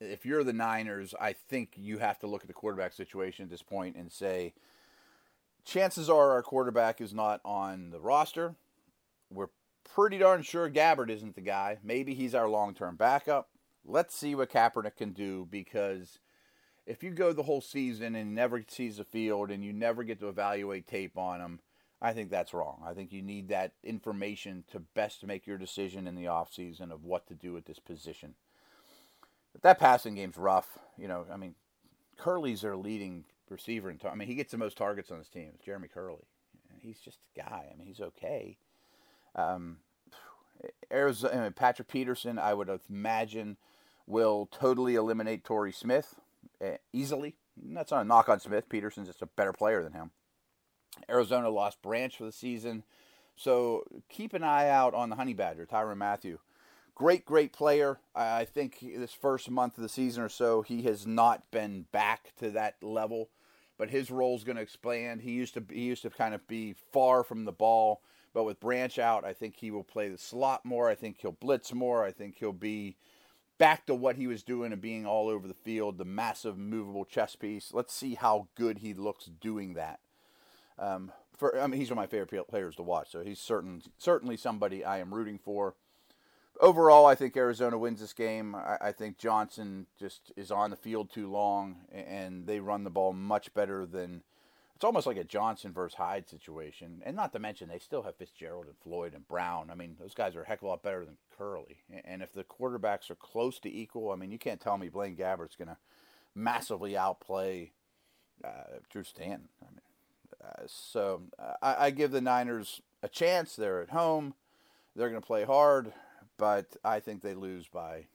if 0.00 0.26
you're 0.26 0.42
the 0.42 0.52
Niners, 0.52 1.14
I 1.20 1.34
think 1.34 1.74
you 1.76 1.98
have 1.98 2.18
to 2.18 2.26
look 2.26 2.42
at 2.42 2.48
the 2.48 2.52
quarterback 2.52 2.94
situation 2.94 3.44
at 3.44 3.50
this 3.50 3.62
point 3.62 3.94
and 3.94 4.10
say, 4.10 4.54
chances 5.64 6.10
are 6.10 6.32
our 6.32 6.42
quarterback 6.42 7.00
is 7.00 7.14
not 7.14 7.40
on 7.44 7.90
the 7.90 8.00
roster. 8.00 8.54
We're 9.30 9.48
pretty 9.94 10.18
darn 10.18 10.42
sure 10.42 10.70
Gabbert 10.70 11.10
isn't 11.10 11.34
the 11.34 11.40
guy. 11.40 11.78
Maybe 11.82 12.14
he's 12.14 12.34
our 12.34 12.48
long 12.48 12.74
term 12.74 12.96
backup. 12.96 13.48
Let's 13.84 14.16
see 14.16 14.34
what 14.34 14.50
Kaepernick 14.50 14.96
can 14.96 15.12
do 15.12 15.46
because 15.50 16.18
if 16.86 17.02
you 17.02 17.10
go 17.10 17.32
the 17.32 17.42
whole 17.42 17.60
season 17.60 18.14
and 18.14 18.34
never 18.34 18.64
sees 18.66 18.96
the 18.96 19.04
field 19.04 19.50
and 19.50 19.64
you 19.64 19.72
never 19.72 20.04
get 20.04 20.20
to 20.20 20.28
evaluate 20.28 20.86
tape 20.86 21.16
on 21.16 21.40
him, 21.40 21.60
I 22.00 22.12
think 22.12 22.30
that's 22.30 22.52
wrong. 22.52 22.82
I 22.86 22.92
think 22.92 23.12
you 23.12 23.22
need 23.22 23.48
that 23.48 23.72
information 23.82 24.64
to 24.72 24.80
best 24.80 25.26
make 25.26 25.46
your 25.46 25.58
decision 25.58 26.06
in 26.06 26.14
the 26.14 26.24
offseason 26.24 26.90
of 26.90 27.04
what 27.04 27.26
to 27.28 27.34
do 27.34 27.56
at 27.56 27.66
this 27.66 27.78
position. 27.78 28.34
But 29.52 29.62
that 29.62 29.78
passing 29.78 30.14
game's 30.14 30.36
rough. 30.36 30.78
You 30.98 31.08
know, 31.08 31.24
I 31.32 31.36
mean, 31.36 31.54
Kerley's 32.18 32.62
their 32.62 32.76
leading 32.76 33.24
receiver. 33.50 33.90
In 33.90 33.98
tar- 33.98 34.12
I 34.12 34.14
mean, 34.14 34.28
he 34.28 34.34
gets 34.34 34.52
the 34.52 34.58
most 34.58 34.76
targets 34.76 35.10
on 35.10 35.18
his 35.18 35.28
team. 35.28 35.50
It's 35.54 35.64
Jeremy 35.64 35.88
Kerley. 35.94 36.24
He's 36.80 36.98
just 36.98 37.18
a 37.36 37.40
guy. 37.40 37.70
I 37.72 37.76
mean, 37.76 37.86
he's 37.86 38.00
okay. 38.00 38.58
Um, 39.34 39.78
Arizona, 40.92 41.50
Patrick 41.50 41.88
Peterson, 41.88 42.38
I 42.38 42.54
would 42.54 42.70
imagine, 42.88 43.56
will 44.06 44.46
totally 44.46 44.94
eliminate 44.94 45.44
Torrey 45.44 45.72
Smith 45.72 46.16
uh, 46.62 46.76
easily. 46.92 47.34
That's 47.56 47.90
not 47.90 48.02
a 48.02 48.04
knock 48.04 48.28
on 48.28 48.40
Smith. 48.40 48.68
Peterson's 48.68 49.08
just 49.08 49.22
a 49.22 49.26
better 49.26 49.52
player 49.52 49.82
than 49.82 49.92
him. 49.92 50.10
Arizona 51.08 51.48
lost 51.48 51.82
Branch 51.82 52.16
for 52.16 52.24
the 52.24 52.32
season. 52.32 52.84
So 53.36 53.84
keep 54.08 54.32
an 54.32 54.44
eye 54.44 54.68
out 54.68 54.94
on 54.94 55.10
the 55.10 55.16
Honey 55.16 55.34
Badger, 55.34 55.66
Tyrann 55.66 55.96
Mathieu. 55.96 56.38
Great, 56.96 57.24
great 57.24 57.52
player. 57.52 57.98
I 58.14 58.44
think 58.44 58.78
this 58.80 59.12
first 59.12 59.50
month 59.50 59.76
of 59.76 59.82
the 59.82 59.88
season 59.88 60.22
or 60.22 60.28
so, 60.28 60.62
he 60.62 60.82
has 60.82 61.06
not 61.06 61.50
been 61.50 61.86
back 61.90 62.32
to 62.38 62.50
that 62.50 62.76
level, 62.82 63.30
but 63.76 63.90
his 63.90 64.12
role 64.12 64.36
is 64.36 64.44
going 64.44 64.56
to 64.56 64.62
expand. 64.62 65.22
He 65.22 65.32
used 65.32 65.54
to 65.54 65.64
he 65.68 65.82
used 65.82 66.02
to 66.02 66.10
kind 66.10 66.34
of 66.34 66.46
be 66.46 66.74
far 66.92 67.24
from 67.24 67.46
the 67.46 67.52
ball, 67.52 68.00
but 68.32 68.44
with 68.44 68.60
Branch 68.60 68.96
out, 69.00 69.24
I 69.24 69.32
think 69.32 69.56
he 69.56 69.72
will 69.72 69.82
play 69.82 70.08
the 70.08 70.18
slot 70.18 70.64
more. 70.64 70.88
I 70.88 70.94
think 70.94 71.20
he'll 71.20 71.32
blitz 71.32 71.72
more. 71.72 72.04
I 72.04 72.12
think 72.12 72.36
he'll 72.38 72.52
be 72.52 72.96
back 73.58 73.86
to 73.86 73.94
what 73.94 74.14
he 74.14 74.28
was 74.28 74.44
doing 74.44 74.72
and 74.72 74.80
being 74.80 75.04
all 75.04 75.28
over 75.28 75.48
the 75.48 75.54
field, 75.54 75.98
the 75.98 76.04
massive 76.04 76.56
movable 76.56 77.04
chess 77.04 77.34
piece. 77.34 77.72
Let's 77.72 77.92
see 77.92 78.14
how 78.14 78.46
good 78.54 78.78
he 78.78 78.94
looks 78.94 79.24
doing 79.24 79.74
that. 79.74 79.98
Um, 80.78 81.10
for 81.36 81.60
I 81.60 81.66
mean, 81.66 81.80
he's 81.80 81.90
one 81.90 81.98
of 81.98 82.02
my 82.02 82.06
favorite 82.06 82.48
players 82.48 82.76
to 82.76 82.82
watch, 82.84 83.10
so 83.10 83.24
he's 83.24 83.40
certain 83.40 83.82
certainly 83.98 84.36
somebody 84.36 84.84
I 84.84 85.00
am 85.00 85.12
rooting 85.12 85.40
for. 85.40 85.74
Overall, 86.60 87.04
I 87.06 87.14
think 87.14 87.36
Arizona 87.36 87.76
wins 87.76 88.00
this 88.00 88.12
game. 88.12 88.54
I, 88.54 88.78
I 88.80 88.92
think 88.92 89.18
Johnson 89.18 89.86
just 89.98 90.32
is 90.36 90.50
on 90.50 90.70
the 90.70 90.76
field 90.76 91.10
too 91.10 91.30
long, 91.30 91.76
and 91.92 92.46
they 92.46 92.60
run 92.60 92.84
the 92.84 92.90
ball 92.90 93.12
much 93.12 93.52
better 93.54 93.86
than. 93.86 94.22
It's 94.76 94.84
almost 94.84 95.06
like 95.06 95.16
a 95.16 95.24
Johnson 95.24 95.72
versus 95.72 95.96
Hyde 95.96 96.28
situation, 96.28 97.00
and 97.04 97.14
not 97.14 97.32
to 97.32 97.38
mention 97.38 97.68
they 97.68 97.78
still 97.78 98.02
have 98.02 98.16
Fitzgerald 98.16 98.66
and 98.66 98.76
Floyd 98.82 99.14
and 99.14 99.26
Brown. 99.26 99.70
I 99.70 99.76
mean, 99.76 99.96
those 100.00 100.14
guys 100.14 100.34
are 100.34 100.42
a 100.42 100.46
heck 100.46 100.58
of 100.58 100.64
a 100.64 100.66
lot 100.66 100.82
better 100.82 101.04
than 101.04 101.16
Kerley. 101.38 101.76
And 102.04 102.22
if 102.22 102.32
the 102.32 102.42
quarterbacks 102.42 103.08
are 103.08 103.14
close 103.14 103.60
to 103.60 103.72
equal, 103.72 104.10
I 104.10 104.16
mean, 104.16 104.32
you 104.32 104.38
can't 104.38 104.60
tell 104.60 104.76
me 104.76 104.88
Blaine 104.88 105.16
Gabbert's 105.16 105.54
going 105.54 105.68
to 105.68 105.76
massively 106.34 106.96
outplay 106.96 107.70
uh, 108.44 108.78
Drew 108.90 109.04
Stanton. 109.04 109.48
I 109.62 109.66
mean, 109.70 109.80
uh, 110.44 110.62
so 110.66 111.22
I, 111.62 111.86
I 111.86 111.90
give 111.90 112.10
the 112.10 112.20
Niners 112.20 112.82
a 113.00 113.08
chance. 113.08 113.54
They're 113.54 113.80
at 113.80 113.90
home. 113.90 114.34
They're 114.96 115.08
going 115.08 115.20
to 115.20 115.26
play 115.26 115.44
hard, 115.44 115.92
but 116.38 116.76
I 116.84 117.00
think 117.00 117.22
they 117.22 117.34
lose 117.34 117.66
by 117.68 118.06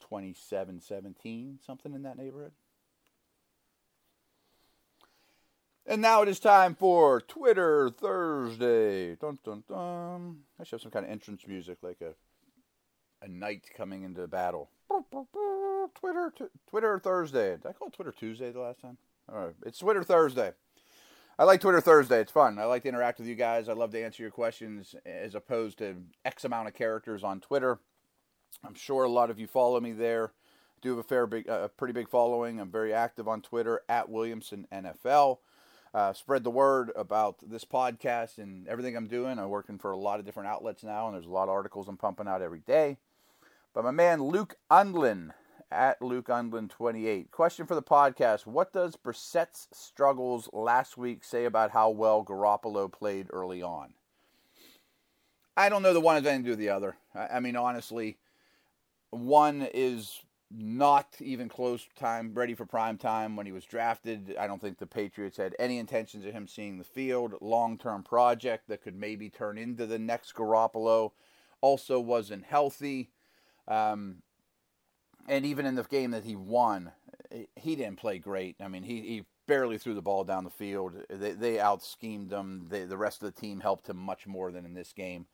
27 0.00 0.80
17, 0.80 1.58
something 1.64 1.94
in 1.94 2.02
that 2.02 2.16
neighborhood. 2.16 2.52
And 5.86 6.02
now 6.02 6.20
it 6.20 6.28
is 6.28 6.38
time 6.38 6.74
for 6.74 7.22
Twitter 7.22 7.88
Thursday. 7.88 9.16
Dun 9.16 9.38
dun 9.42 9.64
dun. 9.66 10.36
I 10.60 10.64
should 10.64 10.72
have 10.72 10.82
some 10.82 10.90
kind 10.90 11.06
of 11.06 11.10
entrance 11.10 11.46
music, 11.46 11.78
like 11.82 12.02
a 12.02 12.14
a 13.22 13.28
knight 13.28 13.64
coming 13.74 14.02
into 14.02 14.26
battle. 14.26 14.70
Twitter 15.94 16.32
t- 16.36 16.44
Twitter 16.68 16.98
Thursday. 16.98 17.56
Did 17.56 17.66
I 17.66 17.72
call 17.72 17.88
it 17.88 17.94
Twitter 17.94 18.12
Tuesday 18.12 18.52
the 18.52 18.60
last 18.60 18.80
time? 18.80 18.98
All 19.32 19.46
right, 19.46 19.54
it's 19.64 19.78
Twitter 19.78 20.02
Thursday. 20.02 20.52
I 21.40 21.44
like 21.44 21.60
Twitter 21.60 21.80
Thursday. 21.80 22.20
It's 22.20 22.32
fun. 22.32 22.58
I 22.58 22.64
like 22.64 22.82
to 22.82 22.88
interact 22.88 23.20
with 23.20 23.28
you 23.28 23.36
guys. 23.36 23.68
I 23.68 23.72
love 23.72 23.92
to 23.92 24.02
answer 24.02 24.24
your 24.24 24.32
questions 24.32 24.96
as 25.06 25.36
opposed 25.36 25.78
to 25.78 25.94
X 26.24 26.44
amount 26.44 26.66
of 26.66 26.74
characters 26.74 27.22
on 27.22 27.38
Twitter. 27.38 27.78
I'm 28.64 28.74
sure 28.74 29.04
a 29.04 29.08
lot 29.08 29.30
of 29.30 29.38
you 29.38 29.46
follow 29.46 29.78
me 29.78 29.92
there. 29.92 30.32
I 30.32 30.80
do 30.82 30.90
have 30.90 30.98
a 30.98 31.04
fair 31.04 31.28
big, 31.28 31.46
a 31.46 31.70
pretty 31.76 31.92
big 31.92 32.08
following. 32.08 32.58
I'm 32.58 32.72
very 32.72 32.92
active 32.92 33.28
on 33.28 33.40
Twitter 33.40 33.82
at 33.88 34.08
Williamson 34.08 34.66
NFL. 34.72 35.38
Uh, 35.94 36.12
spread 36.12 36.42
the 36.42 36.50
word 36.50 36.90
about 36.96 37.36
this 37.48 37.64
podcast 37.64 38.38
and 38.38 38.66
everything 38.66 38.96
I'm 38.96 39.06
doing. 39.06 39.38
I'm 39.38 39.48
working 39.48 39.78
for 39.78 39.92
a 39.92 39.96
lot 39.96 40.18
of 40.18 40.26
different 40.26 40.48
outlets 40.48 40.82
now, 40.82 41.06
and 41.06 41.14
there's 41.14 41.26
a 41.26 41.30
lot 41.30 41.44
of 41.44 41.50
articles 41.50 41.86
I'm 41.86 41.96
pumping 41.96 42.26
out 42.26 42.42
every 42.42 42.60
day. 42.60 42.96
But 43.72 43.84
my 43.84 43.92
man 43.92 44.24
Luke 44.24 44.56
Undlin 44.72 45.30
at 45.70 46.00
Luke 46.00 46.28
Undlin 46.28 46.68
28. 46.68 47.30
Question 47.30 47.66
for 47.66 47.74
the 47.74 47.82
podcast: 47.82 48.46
What 48.46 48.72
does 48.72 48.96
Brissett's 48.96 49.68
struggles 49.72 50.48
last 50.52 50.96
week 50.96 51.24
say 51.24 51.44
about 51.44 51.70
how 51.70 51.90
well 51.90 52.24
Garoppolo 52.24 52.90
played 52.90 53.28
early 53.32 53.62
on? 53.62 53.94
I 55.56 55.68
don't 55.68 55.82
know 55.82 55.92
the 55.92 56.00
one 56.00 56.14
has 56.14 56.24
anything 56.24 56.44
to 56.44 56.46
do 56.46 56.52
with 56.52 56.58
the 56.60 56.68
other. 56.68 56.96
I, 57.14 57.36
I 57.36 57.40
mean, 57.40 57.56
honestly, 57.56 58.18
one 59.10 59.68
is 59.74 60.20
not 60.50 61.16
even 61.20 61.48
close 61.48 61.86
time 61.94 62.32
ready 62.32 62.54
for 62.54 62.64
prime 62.64 62.96
time 62.96 63.36
when 63.36 63.44
he 63.44 63.52
was 63.52 63.64
drafted. 63.64 64.34
I 64.38 64.46
don't 64.46 64.60
think 64.60 64.78
the 64.78 64.86
Patriots 64.86 65.36
had 65.36 65.54
any 65.58 65.78
intentions 65.78 66.24
of 66.24 66.32
him 66.32 66.46
seeing 66.46 66.78
the 66.78 66.84
field. 66.84 67.34
Long 67.40 67.76
term 67.76 68.02
project 68.02 68.68
that 68.68 68.82
could 68.82 68.96
maybe 68.96 69.28
turn 69.28 69.58
into 69.58 69.86
the 69.86 69.98
next 69.98 70.34
Garoppolo. 70.34 71.12
Also 71.60 72.00
wasn't 72.00 72.44
healthy. 72.44 73.10
Um, 73.66 74.22
and 75.28 75.44
even 75.44 75.66
in 75.66 75.74
the 75.74 75.84
game 75.84 76.10
that 76.12 76.24
he 76.24 76.36
won, 76.36 76.92
he 77.56 77.76
didn't 77.76 77.96
play 77.96 78.18
great. 78.18 78.56
I 78.60 78.68
mean, 78.68 78.82
he, 78.82 79.00
he 79.00 79.24
barely 79.46 79.78
threw 79.78 79.94
the 79.94 80.02
ball 80.02 80.24
down 80.24 80.44
the 80.44 80.50
field. 80.50 80.94
They, 81.08 81.32
they 81.32 81.60
out 81.60 81.82
schemed 81.82 82.32
him. 82.32 82.66
They, 82.68 82.84
the 82.84 82.96
rest 82.96 83.22
of 83.22 83.32
the 83.32 83.40
team 83.40 83.60
helped 83.60 83.88
him 83.88 83.96
much 83.96 84.26
more 84.26 84.50
than 84.50 84.64
in 84.64 84.74
this 84.74 84.92
game 84.92 85.26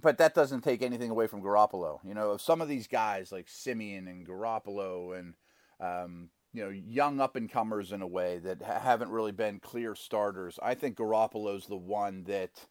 but 0.00 0.18
that 0.18 0.34
doesn't 0.34 0.62
take 0.62 0.82
anything 0.82 1.10
away 1.10 1.26
from 1.26 1.42
Garoppolo. 1.42 2.00
You 2.04 2.14
know, 2.14 2.36
some 2.36 2.60
of 2.60 2.68
these 2.68 2.86
guys 2.86 3.32
like 3.32 3.48
Siemian 3.48 4.08
and 4.08 4.26
Garoppolo 4.26 5.18
and 5.18 5.34
um, 5.80 6.30
you 6.52 6.64
know 6.64 6.70
young 6.70 7.20
up 7.20 7.36
and 7.36 7.50
comers 7.50 7.92
in 7.92 8.02
a 8.02 8.06
way 8.06 8.38
that 8.38 8.62
ha- 8.62 8.80
haven't 8.80 9.10
really 9.10 9.32
been 9.32 9.60
clear 9.60 9.94
starters. 9.94 10.58
I 10.62 10.74
think 10.74 10.96
Garoppolo's 10.96 11.66
the 11.66 11.76
one 11.76 12.24
that 12.24 12.66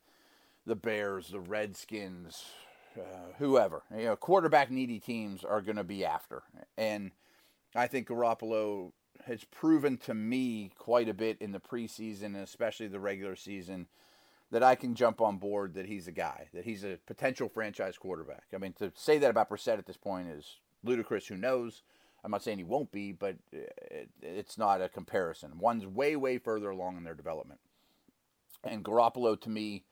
the 0.65 0.75
Bears, 0.75 1.29
the 1.29 1.39
Redskins, 1.39 2.44
uh, 2.98 3.34
whoever 3.38 3.84
you 3.96 4.06
know, 4.06 4.16
quarterback 4.16 4.72
needy 4.72 5.00
teams 5.00 5.44
are 5.44 5.62
going 5.62 5.78
to 5.78 5.84
be 5.84 6.06
after, 6.06 6.44
and 6.78 7.12
I 7.75 7.88
think 7.88 8.08
Garoppolo 8.08 8.92
has 9.25 9.44
proven 9.44 9.98
to 9.98 10.14
me 10.14 10.72
quite 10.78 11.10
a 11.10 11.14
bit 11.14 11.38
in 11.42 11.52
the 11.52 11.60
preseason 11.60 12.25
and 12.25 12.38
especially 12.38 12.88
the 12.88 13.00
regular 13.00 13.36
season 13.36 13.88
that 14.52 14.64
I 14.64 14.75
can 14.75 14.94
jump 14.94 15.20
on 15.22 15.38
board 15.38 15.74
that 15.74 15.88
he's 15.88 16.08
a 16.08 16.12
guy, 16.12 16.48
that 16.54 16.66
he's 16.66 16.84
a 16.84 17.00
potential 17.08 17.50
franchise 17.50 17.98
quarterback. 17.98 18.46
I 18.54 18.58
mean, 18.58 18.74
to 18.74 18.92
say 18.96 19.18
that 19.18 19.32
about 19.32 19.50
Brissett 19.50 19.80
at 19.80 19.86
this 19.86 19.98
point 19.98 20.30
is 20.30 20.60
ludicrous. 20.84 21.28
Who 21.28 21.38
knows? 21.38 21.82
I'm 22.24 22.32
not 22.32 22.44
saying 22.44 22.60
he 22.60 22.64
won't 22.64 22.92
be, 22.92 23.12
but 23.12 23.36
it, 23.52 24.10
it's 24.22 24.58
not 24.58 24.82
a 24.82 24.90
comparison. 24.90 25.58
One's 25.60 25.86
way, 25.86 26.16
way 26.16 26.38
further 26.38 26.70
along 26.70 26.98
in 26.98 27.04
their 27.04 27.16
development. 27.16 27.60
And 28.64 28.84
Garoppolo, 28.84 29.40
to 29.42 29.50
me, 29.50 29.84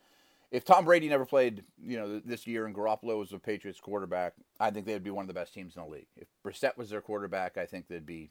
if 0.54 0.64
Tom 0.64 0.86
Brady 0.86 1.10
never 1.10 1.26
played, 1.26 1.64
you 1.84 1.98
know, 1.98 2.22
this 2.24 2.46
year 2.46 2.68
and 2.68 2.76
Garoppolo 2.76 3.18
was 3.18 3.34
a 3.34 3.40
Patriots 3.40 3.80
quarterback, 3.80 4.36
I 4.60 4.70
think 4.70 4.86
they'd 4.86 5.04
be 5.04 5.10
one 5.10 5.24
of 5.24 5.28
the 5.28 5.34
best 5.34 5.52
teams 5.52 5.76
in 5.76 5.82
the 5.82 5.90
league. 5.90 6.06
If 6.16 6.28
Brissett 6.46 6.78
was 6.78 6.92
their 6.92 7.02
quarterback, 7.02 7.58
I 7.58 7.66
think 7.66 7.88
they'd 7.88 8.06
be 8.06 8.30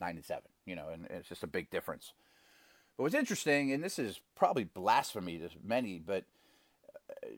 nine 0.00 0.14
and 0.14 0.24
seven. 0.24 0.50
You 0.66 0.76
know, 0.76 0.86
and 0.92 1.06
it's 1.10 1.28
just 1.28 1.42
a 1.42 1.48
big 1.48 1.68
difference. 1.68 2.12
But 2.96 3.02
what's 3.02 3.14
interesting, 3.16 3.72
and 3.72 3.82
this 3.82 3.98
is 3.98 4.20
probably 4.36 4.64
blasphemy 4.64 5.38
to 5.38 5.48
many, 5.64 5.98
but 5.98 6.24
uh, 7.10 7.30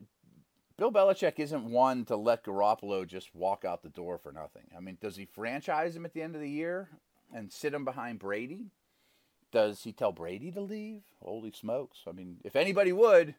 Bill 0.77 0.91
Belichick 0.91 1.39
isn't 1.39 1.65
one 1.65 2.05
to 2.05 2.15
let 2.15 2.43
Garoppolo 2.43 3.07
just 3.07 3.33
walk 3.33 3.65
out 3.65 3.81
the 3.81 3.89
door 3.89 4.19
for 4.19 4.31
nothing. 4.31 4.65
I 4.77 4.81
mean, 4.81 4.99
does 5.01 5.15
he 5.15 5.25
franchise 5.25 5.95
him 5.95 6.05
at 6.05 6.13
the 6.13 6.21
end 6.21 6.35
of 6.35 6.41
the 6.41 6.49
year 6.49 6.89
and 7.33 7.51
sit 7.51 7.73
him 7.73 7.85
behind 7.85 8.19
Brady? 8.19 8.67
Does 9.51 9.81
he 9.83 9.91
tell 9.91 10.11
Brady 10.11 10.51
to 10.51 10.61
leave? 10.61 11.01
Holy 11.23 11.51
smokes. 11.51 12.01
I 12.07 12.11
mean, 12.11 12.37
if 12.43 12.55
anybody 12.55 12.93
would, 12.93 13.33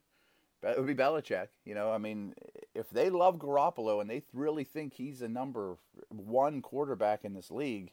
it 0.62 0.78
would 0.78 0.86
be 0.86 0.94
Belichick. 0.94 1.48
You 1.64 1.74
know, 1.74 1.92
I 1.92 1.98
mean, 1.98 2.34
if 2.74 2.90
they 2.90 3.10
love 3.10 3.38
Garoppolo 3.38 4.00
and 4.00 4.08
they 4.08 4.22
really 4.32 4.64
think 4.64 4.94
he's 4.94 5.22
a 5.22 5.28
number 5.28 5.76
one 6.08 6.62
quarterback 6.62 7.24
in 7.24 7.34
this 7.34 7.50
league, 7.50 7.92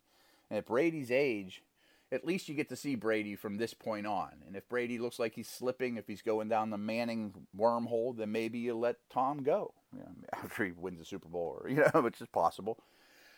and 0.49 0.57
at 0.57 0.65
Brady's 0.65 1.11
age, 1.11 1.63
at 2.11 2.25
least 2.25 2.49
you 2.49 2.55
get 2.55 2.69
to 2.69 2.75
see 2.75 2.95
Brady 2.95 3.35
from 3.35 3.57
this 3.57 3.73
point 3.73 4.07
on. 4.07 4.31
And 4.47 4.55
if 4.55 4.67
Brady 4.67 4.97
looks 4.97 5.19
like 5.19 5.35
he's 5.35 5.49
slipping, 5.49 5.97
if 5.97 6.07
he's 6.07 6.21
going 6.21 6.49
down 6.49 6.69
the 6.69 6.77
Manning 6.77 7.33
wormhole, 7.57 8.17
then 8.17 8.31
maybe 8.31 8.59
you 8.59 8.75
let 8.75 8.97
Tom 9.09 9.43
go 9.43 9.73
after 10.33 10.65
he 10.65 10.71
wins 10.71 10.99
the 10.99 11.05
Super 11.05 11.29
Bowl, 11.29 11.59
or 11.61 11.69
you 11.69 11.83
know, 11.93 12.01
which 12.01 12.21
is 12.21 12.27
possible. 12.27 12.79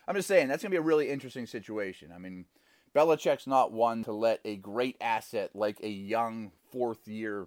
I'm 0.08 0.16
just 0.16 0.28
saying 0.28 0.48
that's 0.48 0.62
gonna 0.62 0.70
be 0.70 0.78
a 0.78 0.82
really 0.82 1.10
interesting 1.10 1.46
situation. 1.46 2.12
I 2.14 2.18
mean, 2.18 2.46
Belichick's 2.94 3.46
not 3.46 3.72
one 3.72 4.04
to 4.04 4.12
let 4.12 4.40
a 4.44 4.56
great 4.56 4.96
asset 5.00 5.50
like 5.54 5.78
a 5.82 5.88
young 5.88 6.52
fourth 6.70 7.06
year 7.06 7.46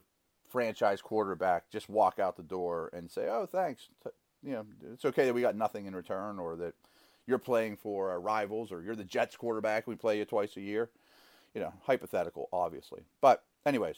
franchise 0.55 1.01
quarterback 1.01 1.69
just 1.69 1.89
walk 1.89 2.17
out 2.17 2.37
the 2.37 2.43
door 2.43 2.89
and 2.93 3.11
say, 3.11 3.27
"Oh, 3.29 3.45
thanks." 3.45 3.89
You 4.41 4.51
know, 4.51 4.65
it's 4.93 5.05
okay 5.05 5.25
that 5.25 5.33
we 5.33 5.41
got 5.41 5.55
nothing 5.55 5.85
in 5.85 5.95
return, 5.95 6.39
or 6.39 6.55
that 6.55 6.75
you're 7.27 7.39
playing 7.39 7.77
for 7.77 8.09
our 8.11 8.19
rivals, 8.19 8.71
or 8.71 8.81
you're 8.81 8.95
the 8.95 9.03
Jets 9.03 9.35
quarterback. 9.35 9.87
We 9.87 9.95
play 9.95 10.17
you 10.17 10.25
twice 10.25 10.55
a 10.55 10.61
year 10.61 10.89
you 11.55 11.61
know, 11.61 11.73
hypothetical, 11.83 12.49
obviously. 12.53 13.03
But, 13.21 13.43
anyways, 13.65 13.95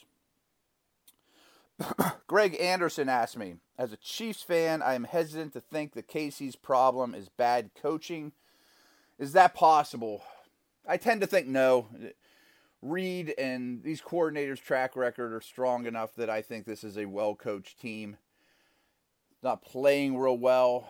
Greg 2.27 2.55
Anderson 2.61 3.09
asked 3.09 3.35
me, 3.35 3.55
as 3.77 3.91
a 3.91 3.97
Chiefs 3.97 4.43
fan, 4.43 4.81
I 4.81 4.93
am 4.93 5.05
hesitant 5.05 5.53
to 5.53 5.59
think 5.59 5.93
that 5.93 6.07
KC's 6.07 6.55
problem 6.55 7.13
is 7.13 7.27
bad 7.27 7.71
coaching. 7.79 8.31
Is 9.19 9.33
that 9.33 9.55
possible? 9.55 10.23
I 10.87 10.97
tend 10.97 11.19
to 11.21 11.27
think 11.27 11.47
no. 11.47 11.87
Reid 12.81 13.33
and 13.37 13.83
these 13.83 14.01
coordinators' 14.01 14.61
track 14.61 14.95
record 14.95 15.33
are 15.33 15.41
strong 15.41 15.85
enough 15.85 16.13
that 16.15 16.29
I 16.29 16.41
think 16.41 16.65
this 16.65 16.83
is 16.83 16.97
a 16.97 17.05
well 17.05 17.35
coached 17.35 17.79
team. 17.79 18.17
Not 19.41 19.63
playing 19.63 20.17
real 20.17 20.37
well. 20.37 20.87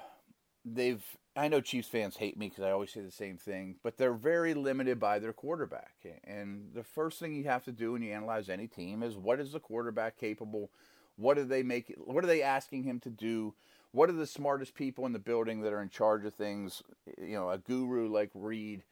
They've 0.65 1.03
I 1.37 1.49
know 1.49 1.61
Chiefs 1.61 1.87
fans 1.87 2.17
hate 2.17 2.35
me 2.35 2.49
because 2.49 2.63
I 2.63 2.71
always 2.71 2.91
say 2.91 3.01
the 3.01 3.11
same 3.11 3.37
thing, 3.37 3.75
but 3.83 3.97
they're 3.97 4.13
very 4.13 4.55
limited 4.55 4.99
by 4.99 5.19
their 5.19 5.33
quarterback. 5.33 5.93
And 6.23 6.71
the 6.73 6.83
first 6.83 7.19
thing 7.19 7.35
you 7.35 7.43
have 7.43 7.63
to 7.65 7.71
do 7.71 7.91
when 7.91 8.01
you 8.01 8.11
analyze 8.11 8.49
any 8.49 8.67
team 8.67 9.03
is 9.03 9.15
what 9.15 9.39
is 9.39 9.51
the 9.51 9.59
quarterback 9.59 10.17
capable? 10.17 10.71
What 11.15 11.37
are 11.37 11.45
they 11.45 11.61
making? 11.61 11.97
What 11.99 12.23
are 12.23 12.27
they 12.27 12.41
asking 12.41 12.83
him 12.83 12.99
to 13.01 13.11
do? 13.11 13.53
What 13.91 14.09
are 14.09 14.13
the 14.13 14.27
smartest 14.27 14.73
people 14.73 15.05
in 15.05 15.13
the 15.13 15.19
building 15.19 15.61
that 15.61 15.73
are 15.73 15.81
in 15.81 15.89
charge 15.89 16.25
of 16.25 16.33
things? 16.33 16.81
You 17.21 17.35
know, 17.35 17.49
a 17.51 17.59
guru 17.59 18.11
like 18.11 18.31
Reid 18.33 18.83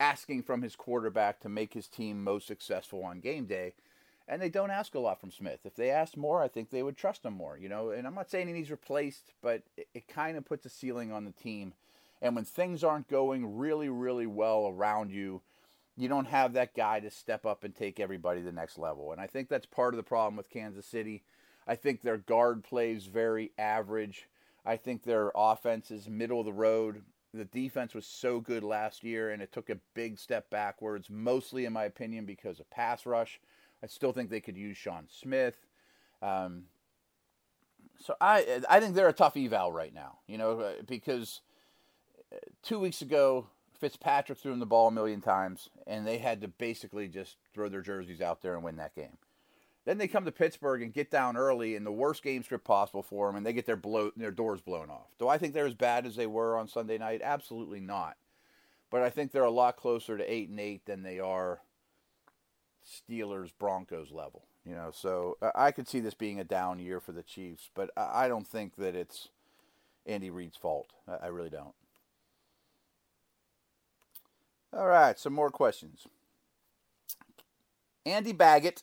asking 0.00 0.42
from 0.42 0.62
his 0.62 0.76
quarterback 0.76 1.40
to 1.40 1.48
make 1.48 1.74
his 1.74 1.88
team 1.88 2.22
most 2.22 2.46
successful 2.46 3.04
on 3.04 3.20
game 3.20 3.46
day. 3.46 3.74
And 4.26 4.40
they 4.40 4.48
don't 4.48 4.70
ask 4.70 4.94
a 4.94 5.00
lot 5.00 5.20
from 5.20 5.30
Smith. 5.30 5.60
If 5.64 5.74
they 5.74 5.90
asked 5.90 6.16
more, 6.16 6.42
I 6.42 6.48
think 6.48 6.70
they 6.70 6.82
would 6.82 6.96
trust 6.96 7.24
him 7.24 7.34
more. 7.34 7.58
You 7.58 7.68
know, 7.68 7.90
and 7.90 8.06
I'm 8.06 8.14
not 8.14 8.30
saying 8.30 8.54
he's 8.54 8.70
replaced, 8.70 9.32
but 9.42 9.62
it, 9.76 9.88
it 9.94 10.08
kind 10.08 10.38
of 10.38 10.46
puts 10.46 10.64
a 10.64 10.70
ceiling 10.70 11.12
on 11.12 11.24
the 11.24 11.30
team 11.30 11.74
and 12.24 12.34
when 12.34 12.46
things 12.46 12.82
aren't 12.82 13.08
going 13.08 13.58
really, 13.58 13.90
really 13.90 14.26
well 14.26 14.66
around 14.66 15.10
you, 15.10 15.42
you 15.94 16.08
don't 16.08 16.24
have 16.24 16.54
that 16.54 16.74
guy 16.74 16.98
to 17.00 17.10
step 17.10 17.44
up 17.44 17.64
and 17.64 17.74
take 17.74 18.00
everybody 18.00 18.40
to 18.40 18.46
the 18.46 18.50
next 18.50 18.78
level. 18.78 19.12
And 19.12 19.20
I 19.20 19.26
think 19.26 19.50
that's 19.50 19.66
part 19.66 19.92
of 19.92 19.98
the 19.98 20.04
problem 20.04 20.34
with 20.34 20.48
Kansas 20.48 20.86
City. 20.86 21.22
I 21.68 21.74
think 21.74 22.00
their 22.00 22.16
guard 22.16 22.64
plays 22.64 23.04
very 23.04 23.52
average. 23.58 24.26
I 24.64 24.78
think 24.78 25.02
their 25.02 25.32
offense 25.34 25.90
is 25.90 26.08
middle 26.08 26.40
of 26.40 26.46
the 26.46 26.52
road. 26.54 27.02
The 27.34 27.44
defense 27.46 27.94
was 27.94 28.06
so 28.06 28.38
good 28.38 28.62
last 28.62 29.02
year, 29.02 29.32
and 29.32 29.42
it 29.42 29.52
took 29.52 29.68
a 29.68 29.78
big 29.94 30.18
step 30.18 30.50
backwards, 30.50 31.10
mostly, 31.10 31.64
in 31.64 31.72
my 31.72 31.84
opinion, 31.84 32.26
because 32.26 32.60
of 32.60 32.70
pass 32.70 33.04
rush. 33.04 33.40
I 33.82 33.88
still 33.88 34.12
think 34.12 34.30
they 34.30 34.40
could 34.40 34.56
use 34.56 34.76
Sean 34.76 35.08
Smith. 35.10 35.66
Um, 36.22 36.66
so 37.98 38.14
I 38.20 38.62
I 38.70 38.78
think 38.78 38.94
they're 38.94 39.08
a 39.08 39.12
tough 39.12 39.36
eval 39.36 39.72
right 39.72 39.92
now, 39.92 40.18
you 40.28 40.38
know, 40.38 40.74
because 40.86 41.40
two 42.62 42.78
weeks 42.78 43.02
ago, 43.02 43.48
Fitzpatrick 43.80 44.38
threw 44.38 44.52
him 44.52 44.60
the 44.60 44.66
ball 44.66 44.88
a 44.88 44.92
million 44.92 45.20
times, 45.20 45.68
and 45.86 46.06
they 46.06 46.18
had 46.18 46.40
to 46.40 46.48
basically 46.48 47.08
just 47.08 47.36
throw 47.52 47.68
their 47.68 47.82
jerseys 47.82 48.20
out 48.20 48.42
there 48.42 48.54
and 48.54 48.62
win 48.62 48.76
that 48.76 48.94
game. 48.94 49.18
Then 49.84 49.98
they 49.98 50.08
come 50.08 50.24
to 50.24 50.32
Pittsburgh 50.32 50.82
and 50.82 50.94
get 50.94 51.10
down 51.10 51.36
early 51.36 51.74
in 51.74 51.84
the 51.84 51.92
worst 51.92 52.22
game 52.22 52.42
script 52.42 52.64
possible 52.64 53.02
for 53.02 53.26
them, 53.26 53.36
and 53.36 53.44
they 53.44 53.52
get 53.52 53.66
their 53.66 53.76
blow, 53.76 54.10
their 54.16 54.30
doors 54.30 54.60
blown 54.60 54.88
off. 54.90 55.08
Do 55.18 55.28
I 55.28 55.36
think 55.36 55.52
they're 55.52 55.66
as 55.66 55.74
bad 55.74 56.06
as 56.06 56.16
they 56.16 56.26
were 56.26 56.56
on 56.56 56.68
Sunday 56.68 56.96
night? 56.96 57.20
Absolutely 57.22 57.80
not. 57.80 58.16
But 58.90 59.02
I 59.02 59.10
think 59.10 59.32
they're 59.32 59.44
a 59.44 59.50
lot 59.50 59.76
closer 59.76 60.16
to 60.16 60.32
eight 60.32 60.48
and 60.48 60.60
eight 60.60 60.86
than 60.86 61.02
they 61.02 61.20
are 61.20 61.60
Steelers 62.86 63.50
Broncos 63.58 64.10
level. 64.10 64.44
You 64.64 64.74
know, 64.74 64.90
so 64.94 65.36
uh, 65.42 65.50
I 65.54 65.72
could 65.72 65.86
see 65.86 66.00
this 66.00 66.14
being 66.14 66.40
a 66.40 66.44
down 66.44 66.78
year 66.78 66.98
for 66.98 67.12
the 67.12 67.22
Chiefs, 67.22 67.68
but 67.74 67.90
I 67.96 68.28
don't 68.28 68.46
think 68.46 68.76
that 68.76 68.94
it's 68.94 69.28
Andy 70.06 70.30
Reid's 70.30 70.56
fault. 70.56 70.94
I 71.06 71.26
really 71.26 71.50
don't. 71.50 71.74
All 74.72 74.86
right, 74.86 75.18
some 75.18 75.34
more 75.34 75.50
questions. 75.50 76.06
Andy 78.06 78.32
Baggett, 78.32 78.82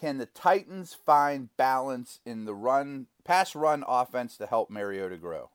can 0.00 0.18
the 0.18 0.26
Titans 0.26 0.94
find 0.94 1.48
balance 1.56 2.20
in 2.24 2.44
the 2.44 2.54
run 2.54 3.06
pass 3.24 3.54
run 3.54 3.84
offense 3.86 4.36
to 4.36 4.46
help 4.46 4.70
Mariota 4.70 5.16
grow? 5.16 5.50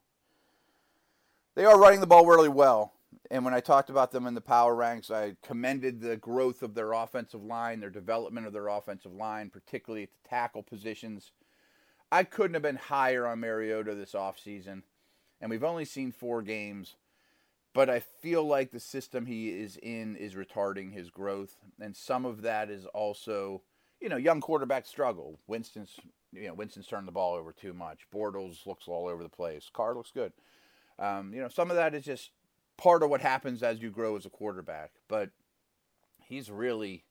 They 1.55 1.65
are 1.65 1.79
running 1.79 1.99
the 1.99 2.07
ball 2.07 2.25
really 2.25 2.49
well. 2.49 2.93
And 3.29 3.45
when 3.45 3.53
I 3.53 3.59
talked 3.59 3.89
about 3.89 4.11
them 4.11 4.27
in 4.27 4.33
the 4.33 4.41
power 4.41 4.75
ranks, 4.75 5.09
I 5.09 5.35
commended 5.43 6.01
the 6.01 6.17
growth 6.17 6.61
of 6.61 6.73
their 6.73 6.93
offensive 6.93 7.43
line, 7.43 7.79
their 7.79 7.89
development 7.89 8.47
of 8.47 8.53
their 8.53 8.67
offensive 8.67 9.13
line, 9.13 9.49
particularly 9.49 10.03
at 10.03 10.09
the 10.11 10.29
tackle 10.29 10.63
positions. 10.63 11.31
I 12.11 12.23
couldn't 12.23 12.53
have 12.53 12.63
been 12.63 12.75
higher 12.75 13.25
on 13.25 13.39
Mariota 13.39 13.95
this 13.95 14.13
offseason. 14.13 14.83
And 15.41 15.49
we've 15.49 15.63
only 15.63 15.85
seen 15.85 16.11
four 16.11 16.41
games, 16.41 16.95
but 17.73 17.89
I 17.89 17.99
feel 17.99 18.43
like 18.43 18.71
the 18.71 18.79
system 18.79 19.25
he 19.25 19.49
is 19.49 19.77
in 19.77 20.15
is 20.15 20.35
retarding 20.35 20.93
his 20.93 21.09
growth. 21.09 21.55
And 21.81 21.95
some 21.95 22.25
of 22.25 22.43
that 22.43 22.69
is 22.69 22.85
also, 22.87 23.61
you 24.03 24.09
know, 24.09 24.17
young 24.17 24.41
quarterback 24.41 24.85
struggle. 24.85 25.39
Winston's, 25.47 25.95
you 26.33 26.47
know, 26.47 26.53
Winston's 26.53 26.87
turned 26.87 27.07
the 27.07 27.13
ball 27.13 27.35
over 27.35 27.53
too 27.53 27.73
much. 27.73 28.01
Bortles 28.13 28.65
looks 28.65 28.89
all 28.89 29.07
over 29.07 29.23
the 29.23 29.29
place. 29.29 29.69
Carr 29.71 29.95
looks 29.95 30.11
good. 30.11 30.33
Um, 30.99 31.33
you 31.33 31.39
know, 31.41 31.47
some 31.47 31.71
of 31.71 31.77
that 31.77 31.95
is 31.95 32.03
just 32.03 32.31
part 32.77 33.01
of 33.01 33.09
what 33.09 33.21
happens 33.21 33.63
as 33.63 33.81
you 33.81 33.89
grow 33.89 34.17
as 34.17 34.25
a 34.25 34.29
quarterback. 34.29 34.91
But 35.07 35.29
he's 36.21 36.51
really 36.51 37.05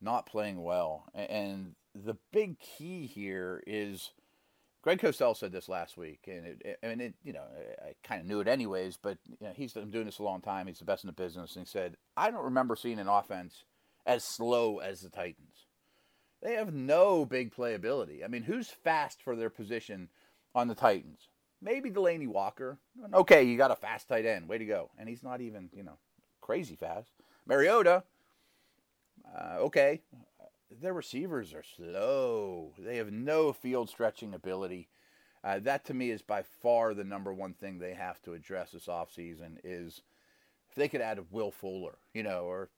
not 0.00 0.26
playing 0.26 0.60
well. 0.60 1.04
And 1.14 1.76
the 1.94 2.16
big 2.32 2.58
key 2.58 3.06
here 3.06 3.62
is 3.64 4.10
Greg 4.82 4.98
Cosell 5.00 5.36
said 5.36 5.52
this 5.52 5.68
last 5.68 5.96
week, 5.96 6.26
and 6.26 6.46
it, 6.46 6.78
I 6.82 6.88
mean, 6.88 7.00
it, 7.00 7.14
you 7.22 7.32
know, 7.32 7.44
I 7.80 7.92
kind 8.02 8.20
of 8.20 8.26
knew 8.26 8.40
it 8.40 8.48
anyways, 8.48 8.96
but 8.96 9.18
you 9.28 9.46
know, 9.46 9.52
he's 9.54 9.72
been 9.72 9.92
doing 9.92 10.06
this 10.06 10.18
a 10.18 10.24
long 10.24 10.40
time. 10.40 10.66
He's 10.66 10.80
the 10.80 10.84
best 10.84 11.04
in 11.04 11.08
the 11.08 11.12
business, 11.12 11.54
and 11.54 11.64
he 11.64 11.70
said, 11.70 11.96
"I 12.16 12.32
don't 12.32 12.44
remember 12.44 12.74
seeing 12.74 12.98
an 12.98 13.08
offense 13.08 13.64
as 14.04 14.24
slow 14.24 14.78
as 14.78 15.00
the 15.00 15.10
Titans. 15.10 15.67
They 16.42 16.54
have 16.54 16.72
no 16.72 17.24
big 17.24 17.54
playability. 17.54 18.24
I 18.24 18.28
mean, 18.28 18.42
who's 18.42 18.68
fast 18.68 19.22
for 19.22 19.34
their 19.34 19.50
position 19.50 20.08
on 20.54 20.68
the 20.68 20.74
Titans? 20.74 21.28
Maybe 21.60 21.90
Delanie 21.90 22.28
Walker. 22.28 22.78
Okay, 23.12 23.42
you 23.42 23.56
got 23.56 23.72
a 23.72 23.76
fast 23.76 24.08
tight 24.08 24.24
end. 24.24 24.48
Way 24.48 24.58
to 24.58 24.64
go. 24.64 24.90
And 24.96 25.08
he's 25.08 25.24
not 25.24 25.40
even, 25.40 25.68
you 25.72 25.82
know, 25.82 25.98
crazy 26.40 26.76
fast. 26.76 27.10
Mariota. 27.46 28.04
Uh, 29.36 29.56
okay. 29.58 30.00
Their 30.80 30.92
receivers 30.92 31.54
are 31.54 31.64
slow. 31.64 32.72
They 32.78 32.98
have 32.98 33.10
no 33.10 33.52
field 33.52 33.88
stretching 33.88 34.34
ability. 34.34 34.88
Uh, 35.42 35.58
that 35.60 35.84
to 35.86 35.94
me 35.94 36.10
is 36.10 36.22
by 36.22 36.42
far 36.42 36.94
the 36.94 37.04
number 37.04 37.32
one 37.32 37.54
thing 37.54 37.78
they 37.78 37.94
have 37.94 38.20
to 38.22 38.34
address 38.34 38.72
this 38.72 38.86
offseason 38.86 39.56
is 39.64 40.02
if 40.68 40.76
they 40.76 40.88
could 40.88 41.00
add 41.00 41.18
a 41.18 41.24
Will 41.30 41.50
Fuller, 41.50 41.98
you 42.12 42.22
know, 42.22 42.42
or 42.42 42.68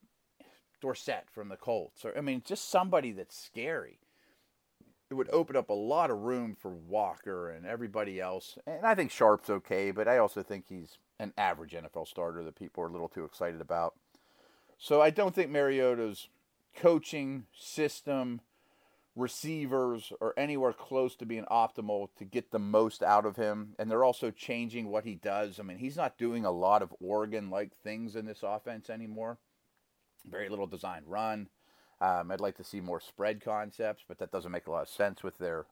Dorsett 0.80 1.30
from 1.30 1.48
the 1.48 1.56
Colts, 1.56 2.04
or 2.04 2.16
I 2.16 2.20
mean, 2.20 2.42
just 2.44 2.70
somebody 2.70 3.12
that's 3.12 3.36
scary 3.36 4.00
it 5.10 5.14
would 5.14 5.28
open 5.30 5.56
up 5.56 5.68
a 5.68 5.74
lot 5.74 6.10
of 6.10 6.18
room 6.18 6.56
for 6.58 6.70
Walker 6.70 7.50
and 7.50 7.66
everybody 7.66 8.20
else. 8.20 8.56
And 8.66 8.86
I 8.86 8.94
think 8.94 9.10
Sharpe's 9.10 9.50
okay, 9.50 9.90
but 9.90 10.06
I 10.06 10.18
also 10.18 10.42
think 10.42 10.66
he's 10.68 10.98
an 11.18 11.32
average 11.36 11.72
NFL 11.72 12.06
starter 12.06 12.44
that 12.44 12.54
people 12.54 12.84
are 12.84 12.88
a 12.88 12.92
little 12.92 13.08
too 13.08 13.24
excited 13.24 13.60
about. 13.60 13.94
So 14.78 15.02
I 15.02 15.10
don't 15.10 15.34
think 15.34 15.50
Mariota's 15.50 16.28
coaching 16.76 17.46
system, 17.52 18.40
receivers 19.16 20.12
are 20.20 20.32
anywhere 20.36 20.72
close 20.72 21.16
to 21.16 21.26
being 21.26 21.44
optimal 21.50 22.08
to 22.16 22.24
get 22.24 22.52
the 22.52 22.60
most 22.60 23.02
out 23.02 23.26
of 23.26 23.34
him. 23.34 23.74
And 23.80 23.90
they're 23.90 24.04
also 24.04 24.30
changing 24.30 24.88
what 24.88 25.04
he 25.04 25.16
does. 25.16 25.58
I 25.58 25.64
mean, 25.64 25.78
he's 25.78 25.96
not 25.96 26.18
doing 26.18 26.44
a 26.44 26.52
lot 26.52 26.82
of 26.82 26.94
Oregon 27.00 27.50
like 27.50 27.72
things 27.82 28.14
in 28.14 28.26
this 28.26 28.44
offense 28.44 28.88
anymore. 28.88 29.38
Very 30.28 30.48
little 30.48 30.66
design 30.66 31.02
run. 31.06 31.48
Um, 32.00 32.30
I'd 32.30 32.40
like 32.40 32.56
to 32.56 32.64
see 32.64 32.80
more 32.80 33.00
spread 33.00 33.44
concepts, 33.44 34.04
but 34.06 34.18
that 34.18 34.32
doesn't 34.32 34.52
make 34.52 34.66
a 34.66 34.70
lot 34.70 34.82
of 34.82 34.88
sense 34.88 35.22
with 35.22 35.38
their 35.38 35.66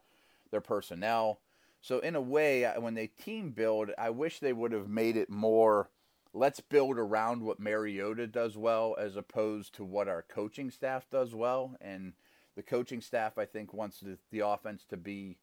their 0.50 0.60
personnel. 0.60 1.40
So 1.80 2.00
in 2.00 2.16
a 2.16 2.20
way, 2.20 2.64
when 2.78 2.94
they 2.94 3.06
team 3.06 3.50
build, 3.50 3.90
I 3.96 4.10
wish 4.10 4.40
they 4.40 4.52
would 4.52 4.72
have 4.72 4.88
made 4.88 5.16
it 5.16 5.30
more. 5.30 5.90
Let's 6.34 6.60
build 6.60 6.98
around 6.98 7.42
what 7.42 7.60
Mariota 7.60 8.26
does 8.26 8.56
well, 8.56 8.96
as 8.98 9.16
opposed 9.16 9.74
to 9.74 9.84
what 9.84 10.08
our 10.08 10.22
coaching 10.22 10.70
staff 10.70 11.06
does 11.10 11.34
well. 11.34 11.76
And 11.80 12.12
the 12.56 12.62
coaching 12.62 13.00
staff, 13.00 13.38
I 13.38 13.44
think, 13.44 13.72
wants 13.72 14.00
the, 14.00 14.18
the 14.30 14.40
offense 14.40 14.84
to 14.90 14.96
be 14.96 15.38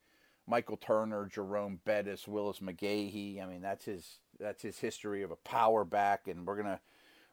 Michael 0.47 0.77
Turner, 0.77 1.25
Jerome 1.25 1.79
Bettis, 1.85 2.27
Willis 2.27 2.59
McGahee. 2.59 3.41
I 3.41 3.47
mean, 3.47 3.61
that's 3.61 3.85
his 3.85 4.19
that's 4.39 4.61
his 4.61 4.79
history 4.79 5.23
of 5.23 5.31
a 5.31 5.37
power 5.37 5.85
back, 5.85 6.27
and 6.27 6.45
we're 6.45 6.57
gonna 6.57 6.81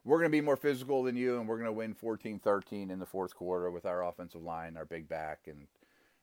we're 0.04 0.18
going 0.18 0.30
to 0.30 0.36
be 0.36 0.40
more 0.40 0.56
physical 0.56 1.02
than 1.02 1.16
you, 1.16 1.38
and 1.38 1.48
we're 1.48 1.56
going 1.56 1.66
to 1.66 1.72
win 1.72 1.94
14 1.94 2.38
13 2.38 2.90
in 2.90 2.98
the 2.98 3.06
fourth 3.06 3.34
quarter 3.34 3.70
with 3.70 3.86
our 3.86 4.04
offensive 4.04 4.42
line, 4.42 4.76
our 4.76 4.84
big 4.84 5.08
back. 5.08 5.40
And 5.46 5.66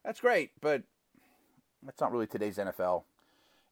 that's 0.03 0.19
great, 0.19 0.51
but 0.61 0.83
that's 1.83 2.01
not 2.01 2.11
really 2.11 2.27
today's 2.27 2.57
NFL. 2.57 3.03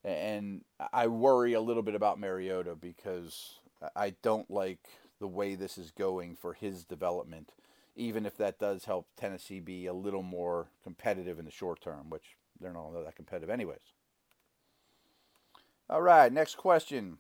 And 0.04 0.62
I 0.93 1.08
worry 1.08 1.54
a 1.54 1.62
little 1.62 1.84
bit 1.84 1.96
about 1.96 2.20
Mariota 2.20 2.76
because 2.76 3.56
I 3.96 4.15
don't 4.22 4.50
like 4.50 4.80
the 5.20 5.28
way 5.28 5.56
this 5.56 5.78
is 5.78 5.91
going 5.91 6.36
for 6.36 6.54
his 6.54 6.84
development, 6.86 7.52
even 7.96 8.26
if 8.26 8.38
that 8.38 8.60
does 8.60 8.86
help 8.86 9.08
Tennessee 9.17 9.60
be 9.60 9.88
a 9.88 9.93
little 9.93 10.24
more 10.24 10.67
competitive 10.84 11.39
in 11.39 11.46
the 11.46 11.52
short 11.52 11.82
term, 11.82 12.10
which 12.10 12.38
they're 12.62 12.74
not 12.74 12.93
that 13.04 13.15
competitive, 13.15 13.50
anyways. 13.50 13.80
All 15.89 16.02
right, 16.02 16.32
next 16.32 16.56
question. 16.56 17.17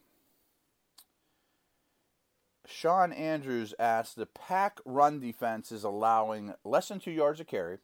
Sean 2.67 3.13
Andrews 3.13 3.73
asked 3.79 4.15
The 4.15 4.25
pack 4.25 4.79
run 4.85 5.19
defense 5.19 5.71
is 5.71 5.83
allowing 5.83 6.53
less 6.63 6.89
than 6.89 6.99
two 6.99 7.11
yards 7.11 7.39
a 7.39 7.45
carry. 7.45 7.77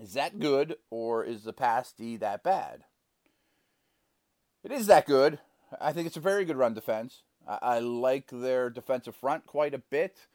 Is 0.00 0.14
that 0.14 0.40
good, 0.40 0.76
or 0.90 1.22
is 1.22 1.44
the 1.44 1.52
pass 1.52 1.92
D 1.92 2.16
that 2.16 2.42
bad? 2.42 2.84
It 4.64 4.72
is 4.72 4.86
that 4.86 5.06
good. 5.06 5.38
I 5.80 5.92
think 5.92 6.06
it's 6.06 6.16
a 6.16 6.20
very 6.20 6.44
good 6.44 6.56
run 6.56 6.74
defense. 6.74 7.22
I, 7.46 7.58
I 7.62 7.78
like 7.78 8.28
their 8.30 8.68
defensive 8.68 9.14
front 9.14 9.46
quite 9.46 9.74
a 9.74 9.78
bit. 9.78 10.26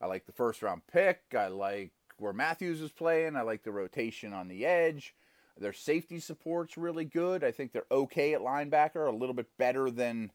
I 0.00 0.06
like 0.06 0.26
the 0.26 0.32
first 0.32 0.62
round 0.62 0.82
pick. 0.92 1.22
I 1.36 1.46
like 1.46 1.92
where 2.18 2.32
Matthews 2.32 2.80
is 2.80 2.90
playing. 2.90 3.36
I 3.36 3.42
like 3.42 3.62
the 3.62 3.72
rotation 3.72 4.32
on 4.32 4.48
the 4.48 4.66
edge. 4.66 5.14
Their 5.56 5.72
safety 5.72 6.18
support's 6.18 6.76
really 6.76 7.04
good. 7.04 7.44
I 7.44 7.50
think 7.50 7.72
they're 7.72 7.86
okay 7.90 8.34
at 8.34 8.40
linebacker, 8.40 9.06
a 9.06 9.16
little 9.16 9.34
bit 9.34 9.46
better 9.56 9.90
than 9.90 10.32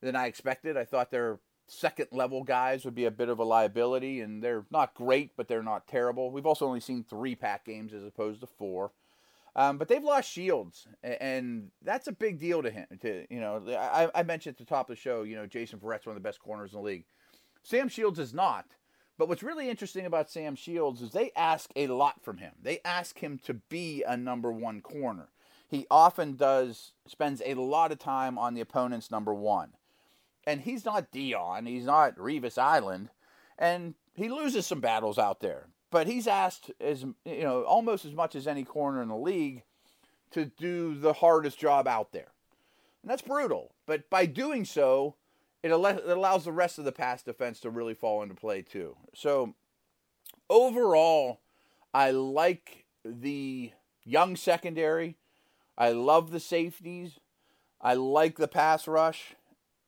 than 0.00 0.14
I 0.14 0.26
expected. 0.26 0.76
I 0.76 0.84
thought 0.84 1.10
their 1.10 1.38
second 1.72 2.08
level 2.12 2.44
guys 2.44 2.84
would 2.84 2.94
be 2.94 3.06
a 3.06 3.10
bit 3.10 3.28
of 3.28 3.38
a 3.38 3.44
liability, 3.44 4.20
and 4.20 4.42
they're 4.42 4.64
not 4.70 4.94
great, 4.94 5.32
but 5.36 5.48
they're 5.48 5.62
not 5.62 5.88
terrible. 5.88 6.30
We've 6.30 6.46
also 6.46 6.66
only 6.66 6.80
seen 6.80 7.04
three 7.04 7.34
pack 7.34 7.64
games 7.64 7.92
as 7.94 8.04
opposed 8.04 8.40
to 8.42 8.46
four. 8.46 8.92
Um, 9.54 9.76
but 9.76 9.88
they've 9.88 10.02
lost 10.02 10.30
Shields, 10.30 10.86
and 11.02 11.70
that's 11.82 12.08
a 12.08 12.12
big 12.12 12.38
deal 12.38 12.62
to 12.62 12.70
him. 12.70 12.86
To 13.00 13.26
you 13.28 13.40
know, 13.40 13.62
I, 13.68 14.08
I 14.14 14.22
mentioned 14.22 14.54
at 14.54 14.58
the 14.58 14.64
top 14.64 14.88
of 14.88 14.96
the 14.96 15.00
show, 15.00 15.22
you 15.24 15.36
know, 15.36 15.46
Jason 15.46 15.78
Verrett's 15.78 16.06
one 16.06 16.16
of 16.16 16.22
the 16.22 16.26
best 16.26 16.40
corners 16.40 16.72
in 16.72 16.78
the 16.78 16.84
league. 16.84 17.04
Sam 17.62 17.88
Shields 17.88 18.18
is 18.18 18.32
not. 18.32 18.66
But 19.18 19.28
what's 19.28 19.42
really 19.42 19.68
interesting 19.68 20.06
about 20.06 20.30
Sam 20.30 20.56
Shields 20.56 21.02
is 21.02 21.12
they 21.12 21.32
ask 21.36 21.70
a 21.76 21.86
lot 21.88 22.22
from 22.22 22.38
him. 22.38 22.52
They 22.60 22.80
ask 22.84 23.18
him 23.18 23.38
to 23.44 23.54
be 23.54 24.02
a 24.02 24.16
number 24.16 24.50
one 24.50 24.80
corner. 24.80 25.28
He 25.68 25.86
often 25.90 26.34
does 26.34 26.92
spends 27.06 27.42
a 27.44 27.54
lot 27.54 27.92
of 27.92 27.98
time 27.98 28.38
on 28.38 28.54
the 28.54 28.62
opponent's 28.62 29.10
number 29.10 29.34
one 29.34 29.74
and 30.46 30.62
he's 30.62 30.84
not 30.84 31.10
Dion, 31.10 31.66
he's 31.66 31.84
not 31.84 32.16
Revis 32.16 32.58
Island, 32.58 33.10
and 33.58 33.94
he 34.14 34.28
loses 34.28 34.66
some 34.66 34.80
battles 34.80 35.18
out 35.18 35.40
there. 35.40 35.66
But 35.90 36.06
he's 36.06 36.26
asked 36.26 36.70
as 36.80 37.02
you 37.02 37.42
know 37.42 37.62
almost 37.64 38.04
as 38.04 38.14
much 38.14 38.34
as 38.34 38.46
any 38.46 38.64
corner 38.64 39.02
in 39.02 39.08
the 39.08 39.16
league 39.16 39.62
to 40.30 40.46
do 40.46 40.94
the 40.94 41.12
hardest 41.12 41.58
job 41.58 41.86
out 41.86 42.12
there, 42.12 42.32
and 43.02 43.10
that's 43.10 43.22
brutal. 43.22 43.74
But 43.86 44.08
by 44.08 44.26
doing 44.26 44.64
so, 44.64 45.16
it, 45.62 45.70
allows 45.70 46.44
the 46.44 46.52
rest 46.52 46.78
of 46.78 46.84
the 46.84 46.92
pass 46.92 47.22
defense 47.22 47.60
to 47.60 47.70
really 47.70 47.94
fall 47.94 48.22
into 48.22 48.34
play 48.34 48.62
too. 48.62 48.96
So 49.14 49.54
overall, 50.48 51.40
I 51.92 52.10
like 52.10 52.86
the 53.04 53.72
young 54.04 54.36
secondary. 54.36 55.16
I 55.76 55.90
love 55.90 56.30
the 56.30 56.40
safeties. 56.40 57.18
I 57.80 57.94
like 57.94 58.36
the 58.36 58.48
pass 58.48 58.88
rush 58.88 59.34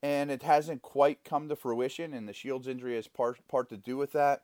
and 0.05 0.31
it 0.31 0.43
hasn't 0.43 0.83
quite 0.83 1.25
come 1.25 1.49
to 1.49 1.57
fruition, 1.57 2.13
and 2.13 2.29
the 2.29 2.35
Shields 2.35 2.69
injury 2.69 2.95
has 2.95 3.09
part 3.09 3.39
part 3.49 3.71
to 3.71 3.79
do 3.79 3.97
with 3.97 4.13
that. 4.13 4.43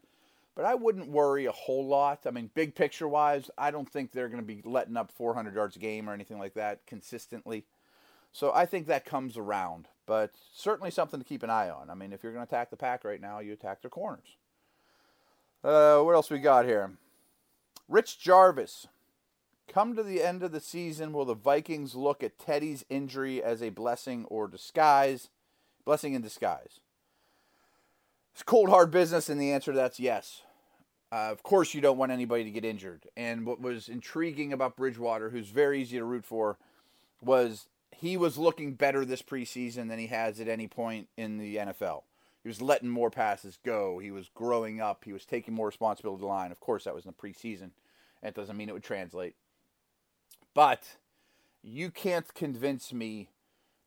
But 0.57 0.65
I 0.65 0.75
wouldn't 0.75 1.11
worry 1.11 1.45
a 1.45 1.53
whole 1.53 1.87
lot. 1.87 2.21
I 2.27 2.31
mean, 2.31 2.51
big 2.55 2.75
picture 2.75 3.07
wise, 3.07 3.51
I 3.59 3.71
don't 3.71 3.89
think 3.89 4.11
they're 4.11 4.31
going 4.31 4.41
to 4.41 4.47
be 4.47 4.63
letting 4.65 4.97
up 4.97 5.13
400 5.13 5.55
yards 5.55 5.77
a 5.77 5.79
game 5.79 6.09
or 6.09 6.15
anything 6.15 6.39
like 6.39 6.55
that 6.55 6.87
consistently. 6.87 7.67
So 8.33 8.53
I 8.55 8.65
think 8.65 8.87
that 8.87 9.05
comes 9.05 9.37
around, 9.37 9.89
but 10.07 10.31
certainly 10.55 10.91
something 10.91 11.21
to 11.21 11.27
keep 11.27 11.43
an 11.43 11.51
eye 11.51 11.69
on. 11.69 11.91
I 11.91 11.95
mean, 11.95 12.15
if 12.15 12.23
you're 12.23 12.33
going 12.33 12.47
to 12.47 12.51
attack 12.51 12.71
the 12.71 12.77
pack 12.77 13.05
right 13.05 13.21
now, 13.21 13.41
you 13.41 13.53
attack 13.53 13.83
their 13.83 13.91
corners. 13.91 14.37
Uh, 15.63 16.01
what 16.01 16.15
else 16.15 16.31
we 16.31 16.39
got 16.39 16.65
here? 16.65 16.93
Rich 17.87 18.19
Jarvis. 18.19 18.87
Come 19.69 19.95
to 19.95 20.03
the 20.03 20.23
end 20.23 20.43
of 20.43 20.53
the 20.53 20.61
season, 20.61 21.13
will 21.13 21.27
the 21.27 21.35
Vikings 21.35 21.95
look 21.95 22.23
at 22.23 22.39
Teddy's 22.39 22.85
injury 22.89 23.43
as 23.43 23.63
a 23.63 23.69
blessing 23.69 24.25
or 24.25 24.49
disguise? 24.49 25.29
Blessing 25.85 26.15
in 26.15 26.23
disguise. 26.23 26.81
It's 28.33 28.43
cold 28.43 28.69
hard 28.69 28.91
business, 28.91 29.29
and 29.29 29.41
the 29.41 29.53
answer 29.53 29.73
to 29.73 29.77
that's 29.77 30.01
yes. 30.01 30.43
Uh, 31.13 31.29
of 31.31 31.43
course, 31.43 31.75
you 31.75 31.81
don't 31.81 31.99
want 31.99 32.13
anybody 32.13 32.45
to 32.45 32.51
get 32.51 32.65
injured. 32.65 33.07
And 33.17 33.45
what 33.45 33.61
was 33.61 33.89
intriguing 33.89 34.53
about 34.53 34.77
Bridgewater, 34.77 35.31
who's 35.31 35.49
very 35.49 35.83
easy 35.83 35.99
to 35.99 36.05
root 36.05 36.25
for, 36.25 36.57
was 37.21 37.67
he 37.91 38.17
was 38.17 38.39
looking 38.39 38.75
better 38.75 39.05
this 39.05 39.23
preseason 39.23 39.89
than 39.89 39.99
he 39.99 40.07
has 40.07 40.41
at 40.41 40.49
any 40.49 40.69
point 40.69 41.09
in 41.17 41.39
the 41.39 41.57
NFL. 41.57 42.03
He 42.43 42.49
was 42.49 42.63
letting 42.63 42.89
more 42.89 43.11
passes 43.11 43.59
go. 43.65 43.99
He 43.99 44.11
was 44.11 44.31
growing 44.33 44.81
up. 44.81 45.05
He 45.05 45.13
was 45.13 45.27
taking 45.27 45.53
more 45.53 45.67
responsibility 45.67 46.17
of 46.17 46.21
the 46.21 46.27
line. 46.27 46.53
Of 46.53 46.61
course, 46.61 46.85
that 46.85 46.95
was 46.95 47.05
in 47.05 47.13
the 47.15 47.29
preseason. 47.29 47.71
That 48.23 48.35
doesn't 48.35 48.57
mean 48.57 48.69
it 48.69 48.73
would 48.73 48.85
translate. 48.85 49.35
But 50.55 50.97
you 51.63 51.91
can't 51.91 52.33
convince 52.33 52.93
me 52.93 53.29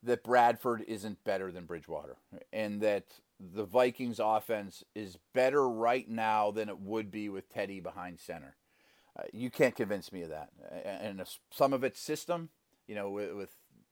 that 0.04 0.22
Bradford 0.22 0.84
isn't 0.86 1.24
better 1.24 1.50
than 1.50 1.64
Bridgewater 1.64 2.16
and 2.52 2.80
that 2.80 3.04
the 3.40 3.64
Vikings 3.64 4.20
offense 4.22 4.84
is 4.94 5.18
better 5.32 5.68
right 5.68 6.08
now 6.08 6.50
than 6.50 6.68
it 6.68 6.80
would 6.80 7.10
be 7.10 7.28
with 7.28 7.52
Teddy 7.52 7.80
behind 7.80 8.20
center. 8.20 8.56
Uh, 9.18 9.22
you 9.32 9.50
can't 9.50 9.76
convince 9.76 10.12
me 10.12 10.22
of 10.22 10.30
that. 10.30 10.50
And 10.84 11.22
some 11.50 11.72
of 11.72 11.84
it's 11.84 12.00
system, 12.00 12.50
you 12.86 12.94
know, 12.94 13.10
with, 13.10 13.32
with 13.32 13.50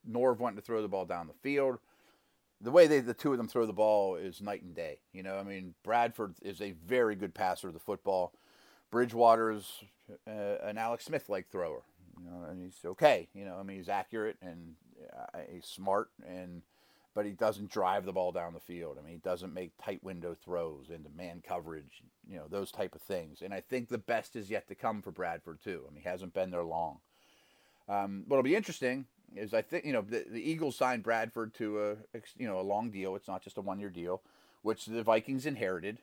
Norv 0.09 0.39
wanting 0.39 0.57
to 0.57 0.63
throw 0.63 0.83
the 0.83 0.89
ball 0.89 1.05
down 1.05 1.29
the 1.29 1.35
field. 1.35 1.79
The 2.61 2.71
way 2.71 2.87
they, 2.87 3.01
the 3.01 3.15
two 3.15 3.33
of 3.33 3.39
them 3.39 3.49
throw 3.49 3.67
the 3.67 3.73
ball 3.73 4.17
is 4.17 4.41
night 4.41 4.63
and 4.63 4.75
day. 4.75 4.99
You 5.13 5.23
know, 5.23 5.37
I 5.37 5.43
mean, 5.43 5.75
Bradford 5.83 6.35
is 6.43 6.61
a 6.61 6.73
very 6.87 7.15
good 7.17 7.35
passer 7.35 7.69
of 7.69 7.75
the 7.75 7.81
football. 7.81 8.33
Bridgewater 8.91 9.59
uh, 10.27 10.31
an 10.31 10.79
Alex 10.79 11.05
Smith 11.05 11.29
like 11.29 11.49
thrower. 11.51 11.83
You 12.23 12.31
know, 12.31 12.45
and 12.49 12.63
he's 12.63 12.79
okay. 12.85 13.29
You 13.35 13.45
know, 13.45 13.57
I 13.59 13.63
mean, 13.63 13.79
he's 13.79 13.89
accurate 13.89 14.37
and 14.43 14.75
he's 15.51 15.67
smart, 15.67 16.11
and 16.27 16.63
but 17.15 17.27
he 17.27 17.33
doesn't 17.33 17.71
drive 17.71 18.07
the 18.07 18.13
ball 18.13 18.33
down 18.33 18.55
the 18.55 18.61
field. 18.61 18.97
I 18.99 19.05
mean, 19.05 19.15
he 19.15 19.19
doesn't 19.19 19.53
make 19.53 19.73
tight 19.83 20.03
window 20.03 20.35
throws 20.35 20.91
into 20.91 21.11
man 21.11 21.43
coverage. 21.47 22.03
You 22.29 22.37
know, 22.37 22.47
those 22.49 22.73
type 22.73 22.95
of 22.95 23.03
things. 23.03 23.43
And 23.43 23.53
I 23.53 23.61
think 23.61 23.89
the 23.89 23.99
best 23.99 24.35
is 24.35 24.51
yet 24.51 24.69
to 24.69 24.75
come 24.75 25.03
for 25.03 25.11
Bradford 25.11 25.61
too. 25.63 25.85
I 25.87 25.93
mean, 25.93 26.03
he 26.03 26.09
hasn't 26.09 26.35
been 26.35 26.51
there 26.51 26.65
long. 26.65 26.99
Um, 27.89 28.25
what'll 28.27 28.43
be 28.43 28.57
interesting 28.57 29.07
is 29.37 29.55
I 29.55 29.63
think 29.63 29.85
you 29.85 29.93
know 29.93 30.03
the, 30.03 30.25
the 30.31 30.51
Eagles 30.51 30.77
signed 30.77 31.03
Bradford 31.03 31.55
to 31.55 31.97
a 32.15 32.19
you 32.37 32.47
know 32.47 32.61
a 32.61 32.63
long 32.63 32.91
deal. 32.91 33.17
It's 33.17 33.29
not 33.29 33.43
just 33.43 33.59
a 33.59 33.63
one 33.63 33.81
year 33.81 33.91
deal, 33.91 34.23
which 34.63 34.87
the 34.87 35.03
Vikings 35.03 35.47
inherited. 35.47 35.99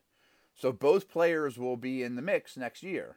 So 0.55 0.71
both 0.71 1.09
players 1.09 1.57
will 1.57 1.77
be 1.77 2.03
in 2.03 2.15
the 2.15 2.21
mix 2.21 2.57
next 2.57 2.83
year. 2.83 3.15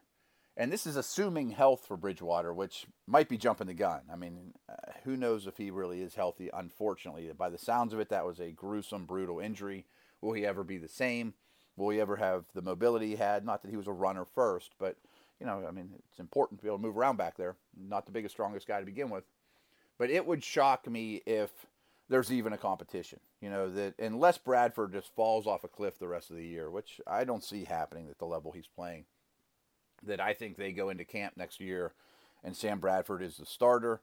And 0.57 0.71
this 0.71 0.87
is 0.87 0.97
assuming 0.97 1.51
health 1.51 1.85
for 1.87 1.97
Bridgewater, 1.97 2.53
which 2.53 2.87
might 3.07 3.29
be 3.29 3.39
jumping 3.39 3.69
the 3.69 3.75
gun. 3.75 4.03
I 4.13 4.17
mean, 4.17 4.53
uh, 4.69 4.93
who 5.05 5.17
knows 5.17 5.47
if 5.47 5.57
he 5.57 5.71
really 5.71 6.03
is 6.03 6.15
healthy? 6.15 6.51
Unfortunately, 6.53 7.31
by 7.37 7.49
the 7.49 7.59
sounds 7.59 7.95
of 7.95 8.01
it, 8.01 8.11
that 8.11 8.27
was 8.27 8.39
a 8.39 8.51
gruesome, 8.51 9.07
brutal 9.07 9.41
injury. 9.41 9.87
Will 10.21 10.35
he 10.35 10.45
ever 10.45 10.63
be 10.63 10.77
the 10.77 10.89
same? 10.89 11.35
Will 11.77 11.89
he 11.89 12.01
ever 12.01 12.17
have 12.17 12.45
the 12.55 12.61
mobility 12.61 13.09
he 13.09 13.17
had? 13.17 13.47
Not 13.47 13.63
that 13.63 13.71
he 13.71 13.79
was 13.79 13.87
a 13.87 13.93
runner 13.93 14.27
first, 14.27 14.73
but 14.79 14.97
you 15.41 15.47
know, 15.47 15.65
I 15.67 15.73
mean, 15.73 15.91
it's 16.11 16.21
important 16.21 16.61
to 16.61 16.63
be 16.63 16.69
able 16.69 16.79
to 16.79 16.83
move 16.83 16.97
around 16.97 17.17
back 17.17 17.37
there. 17.37 17.57
Not 17.77 18.07
the 18.07 18.13
biggest, 18.13 18.35
strongest 18.35 18.69
guy 18.69 18.79
to 18.79 18.87
begin 18.87 19.11
with. 19.11 19.25
But 19.99 20.11
it 20.11 20.27
would 20.27 20.45
shock 20.45 20.89
me 20.89 21.23
if 21.27 21.51
there's 22.09 22.31
even 22.31 22.53
a 22.53 22.59
competition. 22.59 23.21
You 23.41 23.51
know, 23.51 23.71
that 23.71 23.95
unless 23.99 24.39
Bradford 24.39 24.93
just 24.93 25.15
falls 25.15 25.47
off 25.47 25.65
a 25.65 25.69
cliff 25.69 25.99
the 25.99 26.07
rest 26.07 26.31
of 26.31 26.37
the 26.37 26.47
year, 26.47 26.71
which 26.71 27.01
I 27.07 27.25
don't 27.25 27.43
see 27.43 27.65
happening 27.65 28.09
at 28.09 28.19
the 28.19 28.27
level 28.27 28.53
he's 28.53 28.69
playing, 28.69 29.07
that 30.05 30.21
I 30.21 30.35
think 30.35 30.57
they 30.57 30.73
go 30.73 30.89
into 30.89 31.05
camp 31.05 31.35
next 31.37 31.61
year 31.61 31.93
and 32.45 32.57
Sam 32.57 32.81
Bradford 32.81 33.23
is 33.23 33.37
the 33.37 33.47
starter. 33.47 34.01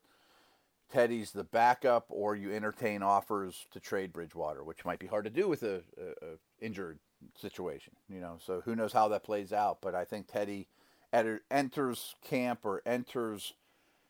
Teddy's 0.91 1.31
the 1.31 1.43
backup, 1.43 2.05
or 2.09 2.35
you 2.35 2.51
entertain 2.51 3.03
offers 3.03 3.67
to 3.71 3.79
trade 3.79 4.11
Bridgewater, 4.11 4.63
which 4.63 4.85
might 4.85 4.97
be 4.97 5.05
hard 5.05 5.25
to 5.25 5.29
do 5.29 5.47
with 5.47 5.61
a, 5.61 5.83
a, 5.97 6.25
a 6.25 6.37
injured 6.61 6.97
situation. 7.35 7.93
You 8.09 8.19
know, 8.19 8.37
so 8.43 8.61
who 8.65 8.75
knows 8.75 8.93
how 8.93 9.07
that 9.09 9.23
plays 9.23 9.53
out? 9.53 9.79
But 9.81 9.93
I 9.93 10.03
think 10.03 10.27
Teddy 10.27 10.67
enters 11.13 12.15
camp 12.23 12.61
or 12.63 12.81
enters 12.85 13.53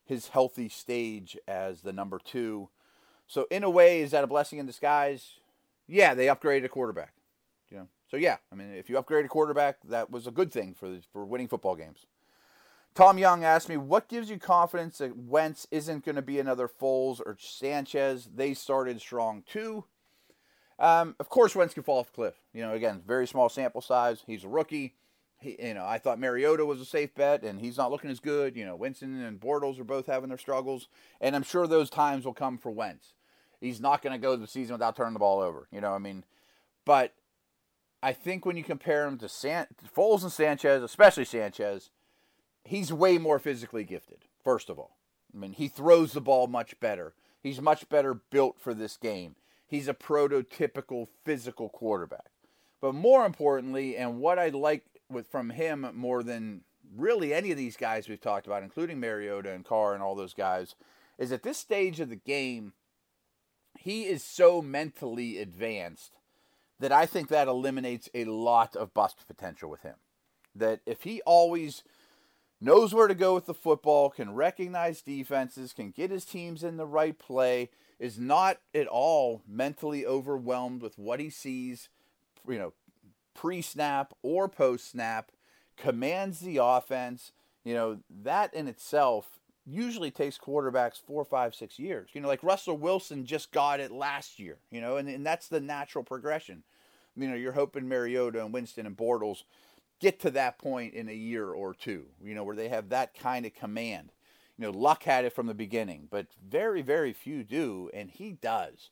his 0.06 0.30
healthy 0.30 0.70
stage 0.70 1.38
as 1.48 1.82
the 1.82 1.94
number 1.94 2.20
two. 2.24 2.70
So 3.28 3.46
in 3.52 3.64
a 3.64 3.70
way, 3.70 4.02
is 4.02 4.12
that 4.12 4.24
a 4.24 4.28
blessing 4.28 4.58
in 4.58 4.66
disguise? 4.66 5.34
Yeah, 5.86 6.14
they 6.14 6.28
upgraded 6.28 6.66
a 6.66 6.70
quarterback. 6.70 7.14
You 7.70 7.78
know, 7.78 7.88
so 8.10 8.18
yeah, 8.18 8.38
I 8.52 8.56
mean, 8.56 8.74
if 8.74 8.90
you 8.90 8.98
upgrade 8.98 9.26
a 9.26 9.30
quarterback, 9.30 9.78
that 9.86 10.10
was 10.10 10.28
a 10.28 10.32
good 10.32 10.52
thing 10.52 10.74
for 10.74 10.98
for 11.12 11.26
winning 11.26 11.48
football 11.48 11.76
games. 11.76 12.06
Tom 12.96 13.18
Young 13.18 13.44
asked 13.44 13.70
me, 13.70 13.78
"What 13.78 14.08
gives 14.08 14.30
you 14.30 14.38
confidence 14.38 14.98
that 14.98 15.16
Wentz 15.16 15.68
isn't 15.72 16.06
going 16.06 16.16
to 16.16 16.22
be 16.22 16.40
another 16.40 16.68
Foles 16.68 17.20
or 17.20 17.38
Sanchez? 17.40 18.30
They 18.34 18.54
started 18.54 19.00
strong 19.00 19.44
too." 19.44 19.86
Um, 20.80 21.16
of 21.20 21.28
course, 21.28 21.56
Wentz 21.56 21.74
can 21.74 21.84
fall 21.84 22.00
off 22.00 22.10
a 22.10 22.14
cliff. 22.14 22.36
You 22.54 22.62
know, 22.62 22.74
again, 22.74 23.02
very 23.06 23.28
small 23.28 23.50
sample 23.50 23.82
size. 23.82 24.24
He's 24.26 24.46
a 24.46 24.50
rookie 24.50 24.96
he, 25.40 25.56
you 25.60 25.74
know, 25.74 25.86
I 25.86 25.98
thought 25.98 26.20
Mariota 26.20 26.66
was 26.66 26.82
a 26.82 26.86
safe 26.86 27.16
bet, 27.16 27.44
and 27.44 27.60
he's 27.60 27.78
not 27.78 27.92
looking 27.92 28.10
as 28.10 28.20
good. 28.20 28.56
You 28.56 28.66
know, 28.66 28.76
Winston 28.76 29.22
and 29.22 29.40
Bortles 29.40 29.80
are 29.80 29.86
both 29.86 30.08
having 30.08 30.30
their 30.30 30.38
struggles, 30.38 30.88
and 31.22 31.36
I'm 31.36 31.44
sure 31.44 31.66
those 31.66 31.90
times 31.90 32.26
will 32.26 32.34
come 32.34 32.58
for 32.58 32.72
Wentz. 32.72 33.14
He's 33.62 33.82
not 33.82 34.02
going 34.02 34.14
to 34.14 34.20
go 34.20 34.36
the 34.36 34.48
season 34.48 34.74
without 34.74 34.96
turning 34.96 35.14
the 35.14 35.20
ball 35.20 35.40
over. 35.40 35.68
You 35.72 35.82
know, 35.82 35.94
I 35.94 35.98
mean, 35.98 36.24
but 36.86 37.14
I 38.02 38.14
think 38.14 38.46
when 38.46 38.56
you 38.56 38.64
compare 38.64 39.06
him 39.06 39.18
to 39.18 39.30
San, 39.30 39.68
Foles 39.96 40.24
and 40.24 40.32
Sanchez, 40.32 40.82
especially 40.82 41.26
Sanchez, 41.26 41.90
he's 42.64 42.94
way 42.94 43.18
more 43.18 43.40
physically 43.40 43.84
gifted. 43.84 44.26
First 44.44 44.70
of 44.70 44.80
all, 44.80 44.98
I 45.34 45.38
mean, 45.38 45.54
he 45.54 45.68
throws 45.68 46.14
the 46.14 46.22
ball 46.22 46.48
much 46.48 46.80
better. 46.80 47.14
He's 47.42 47.62
much 47.62 47.88
better 47.90 48.14
built 48.14 48.60
for 48.60 48.74
this 48.74 48.98
game. 48.98 49.36
He's 49.68 49.88
a 49.88 49.94
prototypical 49.94 51.08
physical 51.26 51.70
quarterback. 51.70 52.32
But 52.82 52.96
more 52.96 53.26
importantly, 53.26 53.98
and 53.98 54.20
what 54.20 54.40
I 54.40 54.50
like 54.50 54.86
with 55.10 55.28
from 55.28 55.52
him 55.52 55.88
more 55.94 56.24
than 56.24 56.62
really 56.96 57.34
any 57.34 57.52
of 57.52 57.58
these 57.58 57.78
guys 57.78 58.08
we've 58.08 58.22
talked 58.22 58.48
about, 58.48 58.64
including 58.64 59.00
Mariota 59.00 59.52
and 59.52 59.66
Carr 59.66 59.94
and 59.94 60.02
all 60.02 60.16
those 60.16 60.34
guys, 60.34 60.76
is 61.18 61.32
at 61.32 61.44
this 61.44 61.58
stage 61.58 62.00
of 62.00 62.10
the 62.10 62.16
game, 62.16 62.74
he 63.78 64.04
is 64.04 64.24
so 64.24 64.62
mentally 64.62 65.38
advanced 65.38 66.14
that 66.80 66.92
I 66.92 67.06
think 67.06 67.28
that 67.30 67.48
eliminates 67.48 68.10
a 68.14 68.26
lot 68.26 68.76
of 68.76 68.94
bust 68.94 69.26
potential 69.28 69.70
with 69.70 69.82
him. 69.82 69.96
That 70.56 70.80
if 70.86 71.04
he 71.04 71.22
always 71.26 71.84
knows 72.62 72.94
where 72.94 73.08
to 73.08 73.16
go 73.16 73.36
with 73.36 73.46
the 73.46 73.54
football, 73.54 74.10
can 74.10 74.34
recognize 74.34 75.02
defenses, 75.02 75.74
can 75.74 75.92
get 75.92 76.12
his 76.12 76.26
teams 76.26 76.64
in 76.64 76.78
the 76.78 76.86
right 76.86 77.18
play, 77.18 77.70
is 78.00 78.18
not 78.18 78.60
at 78.74 78.88
all 78.88 79.42
mentally 79.48 80.06
overwhelmed 80.06 80.82
with 80.82 80.98
what 80.98 81.20
he 81.20 81.30
sees, 81.30 81.90
you 82.48 82.58
know, 82.58 82.74
pre 83.34 83.62
snap 83.62 84.14
or 84.22 84.48
post 84.48 84.92
snap, 84.92 85.32
commands 85.78 86.40
the 86.40 86.58
offense. 86.58 87.32
You 87.66 87.74
know, 87.74 88.00
that 88.10 88.54
in 88.54 88.68
itself 88.68 89.39
usually 89.70 90.12
takes 90.12 90.38
quarterbacks 90.38 91.02
four, 91.02 91.24
five, 91.24 91.54
six 91.54 91.78
years. 91.78 92.10
You 92.14 92.22
know, 92.22 92.28
like 92.28 92.44
Russell 92.44 92.78
Wilson 92.78 93.26
just 93.26 93.52
got 93.52 93.80
it 93.80 93.92
last 93.92 94.40
year, 94.40 94.58
you 94.72 94.82
know, 94.82 94.98
and, 94.98 95.08
and 95.08 95.26
that's 95.26 95.48
the 95.48 95.60
natural 95.60 96.04
progression. 96.04 96.64
You 97.16 97.28
know, 97.28 97.36
you're 97.36 97.54
hoping 97.54 97.88
Mariota 97.88 98.44
and 98.44 98.54
Winston 98.54 98.86
and 98.86 98.98
Bortles 98.98 99.44
get 100.00 100.20
to 100.22 100.32
that 100.32 100.58
point 100.58 100.94
in 100.94 101.10
a 101.10 101.14
year 101.14 101.50
or 101.50 101.74
two, 101.74 102.06
you 102.24 102.34
know, 102.34 102.44
where 102.44 102.56
they 102.56 102.70
have 102.70 102.90
that 102.90 103.14
kind 103.14 103.46
of 103.46 103.54
command. 103.54 104.12
You 104.58 104.66
know, 104.66 104.78
Luck 104.78 105.04
had 105.04 105.26
it 105.26 105.34
from 105.34 105.48
the 105.48 105.54
beginning, 105.54 106.08
but 106.10 106.28
very, 106.46 106.82
very 106.82 107.14
few 107.14 107.44
do, 107.44 107.90
and 107.94 108.10
he 108.10 108.32
does. 108.32 108.90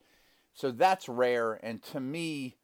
So 0.53 0.71
that's 0.71 1.07
rare. 1.07 1.53
And 1.63 1.83
to 1.83 1.99
me, 1.99 2.55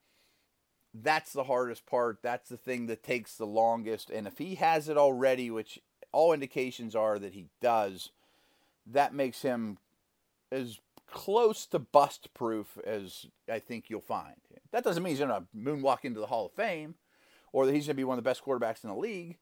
that's 0.92 1.32
the 1.32 1.44
hardest 1.44 1.86
part. 1.86 2.18
That's 2.22 2.48
the 2.48 2.56
thing 2.56 2.86
that 2.86 3.02
takes 3.02 3.36
the 3.36 3.46
longest. 3.46 4.10
And 4.10 4.26
if 4.26 4.38
he 4.38 4.56
has 4.56 4.88
it 4.88 4.96
already, 4.96 5.50
which 5.50 5.80
all 6.14 6.32
indications 6.32 6.94
are 6.94 7.18
that 7.18 7.34
he 7.34 7.46
does, 7.60 8.10
that 8.86 9.12
makes 9.12 9.42
him 9.42 9.78
as 10.50 10.78
close 11.10 11.66
to 11.66 11.78
bust 11.78 12.32
proof 12.34 12.78
as 12.86 13.26
I 13.50 13.58
think 13.58 13.90
you'll 13.90 14.00
find. 14.00 14.36
That 14.72 14.84
doesn't 14.84 15.02
mean 15.02 15.12
he's 15.12 15.24
going 15.24 15.30
to 15.30 15.46
moonwalk 15.56 16.04
into 16.04 16.20
the 16.20 16.26
Hall 16.26 16.46
of 16.46 16.52
Fame 16.52 16.94
or 17.52 17.66
that 17.66 17.74
he's 17.74 17.86
going 17.86 17.94
to 17.94 18.00
be 18.00 18.04
one 18.04 18.18
of 18.18 18.24
the 18.24 18.28
best 18.28 18.44
quarterbacks 18.44 18.82
in 18.82 18.90
the 18.90 18.96
league. 18.96 19.38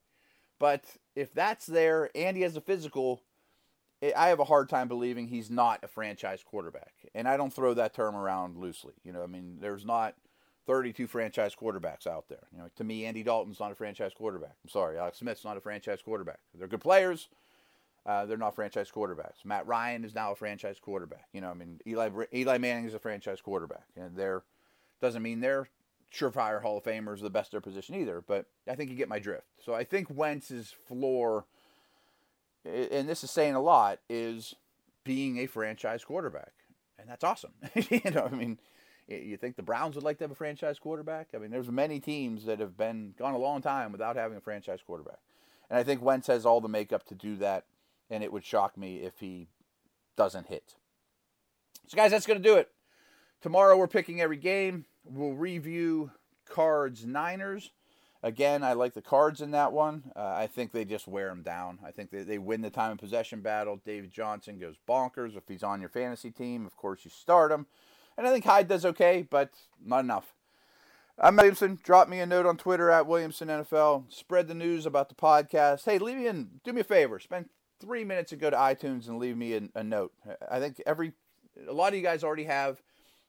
But 0.58 0.85
if 1.16 1.32
that's 1.32 1.66
there 1.66 2.11
and 2.14 2.37
he 2.37 2.42
has 2.42 2.56
a 2.56 2.61
physical, 2.61 3.22
I 4.16 4.28
have 4.28 4.40
a 4.40 4.44
hard 4.44 4.68
time 4.68 4.88
believing 4.88 5.28
he's 5.28 5.50
not 5.50 5.82
a 5.82 5.88
franchise 5.88 6.44
quarterback. 6.44 6.92
And 7.14 7.26
I 7.26 7.37
don't 7.37 7.52
throw 7.52 7.74
that 7.74 7.94
term 7.94 8.14
around 8.14 8.56
loosely. 8.56 8.94
You 9.02 9.12
know, 9.12 9.22
I 9.22 9.26
mean, 9.26 9.58
there's 9.61 9.85
not 9.85 10.14
32 10.66 11.07
franchise 11.07 11.55
quarterbacks 11.55 12.07
out 12.07 12.29
there. 12.29 12.46
You 12.53 12.59
know, 12.59 12.68
to 12.77 12.85
me, 12.85 13.05
Andy 13.05 13.22
Dalton's 13.22 13.61
not 13.61 13.72
a 13.72 13.75
franchise 13.75 14.12
quarterback. 14.14 14.55
I'm 14.64 14.70
sorry, 14.70 14.98
Alex 14.98 15.18
Smith's 15.18 15.44
not 15.44 15.57
a 15.57 15.61
franchise 15.61 16.01
quarterback. 16.03 16.38
They're 16.55 16.68
good 16.68 16.81
players. 16.81 17.29
Uh, 18.05 18.27
they're 18.27 18.37
not 18.37 18.55
franchise 18.55 18.90
quarterbacks. 18.90 19.44
Matt 19.44 19.66
Ryan 19.66 20.05
is 20.05 20.14
now 20.14 20.33
a 20.33 20.35
franchise 20.35 20.79
quarterback. 20.81 21.27
You 21.33 21.40
know, 21.40 21.51
I 21.51 21.55
mean, 21.55 21.81
Eli 21.87 22.11
Eli 22.35 22.59
Manning 22.59 22.85
is 22.85 22.94
a 22.94 22.98
franchise 22.98 23.40
quarterback, 23.40 23.87
and 23.96 24.16
they're 24.16 24.42
doesn't 25.01 25.22
mean 25.22 25.40
they're 25.40 25.68
surefire 26.12 26.62
Hall 26.62 26.79
of 26.79 26.85
Famers, 26.85 27.20
the 27.20 27.31
best 27.31 27.48
of 27.48 27.53
their 27.53 27.61
position 27.61 27.94
either. 27.94 28.20
But 28.20 28.46
I 28.68 28.75
think 28.75 28.90
you 28.90 28.96
get 28.96 29.09
my 29.09 29.18
drift. 29.18 29.46
So 29.64 29.75
I 29.75 29.85
think 29.85 30.09
Wentz's 30.11 30.75
floor, 30.87 31.46
and 32.64 33.09
this 33.09 33.25
is 33.25 33.31
saying 33.31 33.55
a 33.55 33.61
lot, 33.61 34.01
is 34.11 34.55
being 35.05 35.38
a 35.38 35.46
franchise 35.46 36.05
quarterback, 36.05 36.53
and 36.98 37.09
that's 37.09 37.25
awesome. 37.25 37.53
you 37.75 38.11
know, 38.11 38.29
I 38.31 38.35
mean, 38.35 38.59
you 39.08 39.36
think 39.36 39.56
the 39.56 39.62
Browns 39.62 39.94
would 39.94 40.04
like 40.04 40.18
to 40.18 40.24
have 40.24 40.30
a 40.30 40.36
franchise 40.36 40.78
quarterback? 40.78 41.28
I 41.34 41.38
mean, 41.38 41.50
there's 41.50 41.68
many 41.68 42.00
teams 42.00 42.44
that 42.44 42.60
have 42.60 42.76
been 42.76 43.14
gone 43.18 43.34
a 43.34 43.38
long 43.38 43.62
time 43.62 43.92
without 43.92 44.16
having 44.16 44.36
a 44.36 44.40
franchise 44.40 44.80
quarterback, 44.86 45.18
and 45.70 45.78
I 45.78 45.82
think 45.82 46.02
Wentz 46.02 46.26
has 46.28 46.46
all 46.46 46.60
the 46.60 46.68
makeup 46.68 47.06
to 47.06 47.14
do 47.14 47.36
that. 47.36 47.64
And 48.10 48.22
it 48.22 48.30
would 48.30 48.44
shock 48.44 48.76
me 48.76 48.98
if 48.98 49.20
he 49.20 49.46
doesn't 50.16 50.48
hit. 50.48 50.74
So, 51.86 51.96
guys, 51.96 52.10
that's 52.10 52.26
going 52.26 52.42
to 52.42 52.46
do 52.46 52.56
it. 52.56 52.68
Tomorrow 53.40 53.78
we're 53.78 53.88
picking 53.88 54.20
every 54.20 54.36
game. 54.36 54.84
We'll 55.04 55.32
review 55.32 56.10
Cards 56.46 57.06
Niners. 57.06 57.70
Again, 58.22 58.62
I 58.62 58.74
like 58.74 58.92
the 58.92 59.00
Cards 59.00 59.40
in 59.40 59.50
that 59.52 59.72
one. 59.72 60.12
Uh, 60.14 60.34
I 60.36 60.46
think 60.46 60.72
they 60.72 60.84
just 60.84 61.08
wear 61.08 61.28
them 61.28 61.42
down. 61.42 61.78
I 61.84 61.90
think 61.90 62.10
they, 62.10 62.22
they 62.22 62.38
win 62.38 62.60
the 62.60 62.70
time 62.70 62.92
of 62.92 62.98
possession 62.98 63.40
battle. 63.40 63.80
David 63.84 64.12
Johnson 64.12 64.58
goes 64.58 64.76
bonkers. 64.86 65.36
If 65.36 65.48
he's 65.48 65.62
on 65.62 65.80
your 65.80 65.88
fantasy 65.88 66.30
team, 66.30 66.66
of 66.66 66.76
course, 66.76 67.04
you 67.04 67.10
start 67.10 67.50
him. 67.50 67.66
And 68.22 68.28
I 68.28 68.32
think 68.32 68.44
Hyde 68.44 68.68
does 68.68 68.87
okay, 68.87 69.26
but 69.28 69.50
not 69.85 70.04
enough. 70.04 70.32
I'm 71.18 71.35
Williamson. 71.35 71.80
Drop 71.82 72.08
me 72.08 72.20
a 72.20 72.26
note 72.26 72.46
on 72.46 72.56
Twitter 72.56 72.88
at 72.88 73.08
Williamson 73.08 73.48
NFL. 73.48 74.04
Spread 74.12 74.46
the 74.46 74.54
news 74.54 74.87
about 74.87 75.08
the 75.08 75.16
podcast. 75.16 75.87
Hey, 75.87 75.98
leave 75.98 76.18
me 76.18 76.28
in. 76.28 76.61
Do 76.62 76.72
me 76.72 76.82
a 76.82 76.85
favor. 76.85 77.18
Spend 77.18 77.48
three 77.80 78.04
minutes 78.04 78.30
and 78.30 78.40
go 78.40 78.48
to 78.48 78.56
iTunes 78.56 79.08
and 79.08 79.18
leave 79.18 79.37
me 79.37 79.54
a, 79.54 79.62
a 79.74 79.82
note. 79.82 80.12
I 80.48 80.61
think 80.61 80.80
every 80.87 81.14
a 81.68 81.72
lot 81.72 81.88
of 81.88 81.96
you 81.96 82.02
guys 82.04 82.22
already 82.22 82.44
have 82.44 82.80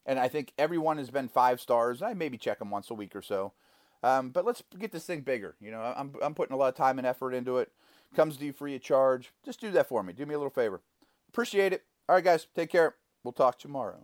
and 0.05 0.19
I 0.19 0.27
think 0.27 0.53
everyone 0.59 0.99
has 0.99 1.09
been 1.09 1.27
five 1.27 1.59
stars. 1.59 2.03
I 2.03 2.13
maybe 2.13 2.37
check 2.37 2.59
them 2.59 2.69
once 2.69 2.91
a 2.91 2.93
week 2.93 3.15
or 3.15 3.23
so. 3.23 3.53
Um, 4.03 4.29
but 4.29 4.45
let's 4.45 4.61
get 4.77 4.91
this 4.91 5.07
thing 5.07 5.21
bigger. 5.21 5.55
You 5.59 5.71
know, 5.71 5.81
I'm, 5.81 6.13
I'm 6.21 6.35
putting 6.35 6.53
a 6.53 6.57
lot 6.57 6.67
of 6.67 6.75
time 6.75 6.99
and 6.99 7.07
effort 7.07 7.33
into 7.33 7.57
it. 7.57 7.71
Comes 8.15 8.37
to 8.37 8.45
you 8.45 8.53
free 8.53 8.75
of 8.75 8.83
charge. 8.83 9.33
Just 9.43 9.59
do 9.59 9.71
that 9.71 9.89
for 9.89 10.03
me. 10.03 10.13
Do 10.13 10.27
me 10.27 10.35
a 10.35 10.37
little 10.37 10.51
favor. 10.51 10.81
Appreciate 11.29 11.73
it. 11.73 11.83
All 12.07 12.13
right, 12.13 12.23
guys. 12.23 12.45
Take 12.53 12.69
care. 12.69 12.93
We'll 13.23 13.31
talk 13.31 13.57
tomorrow. 13.57 13.97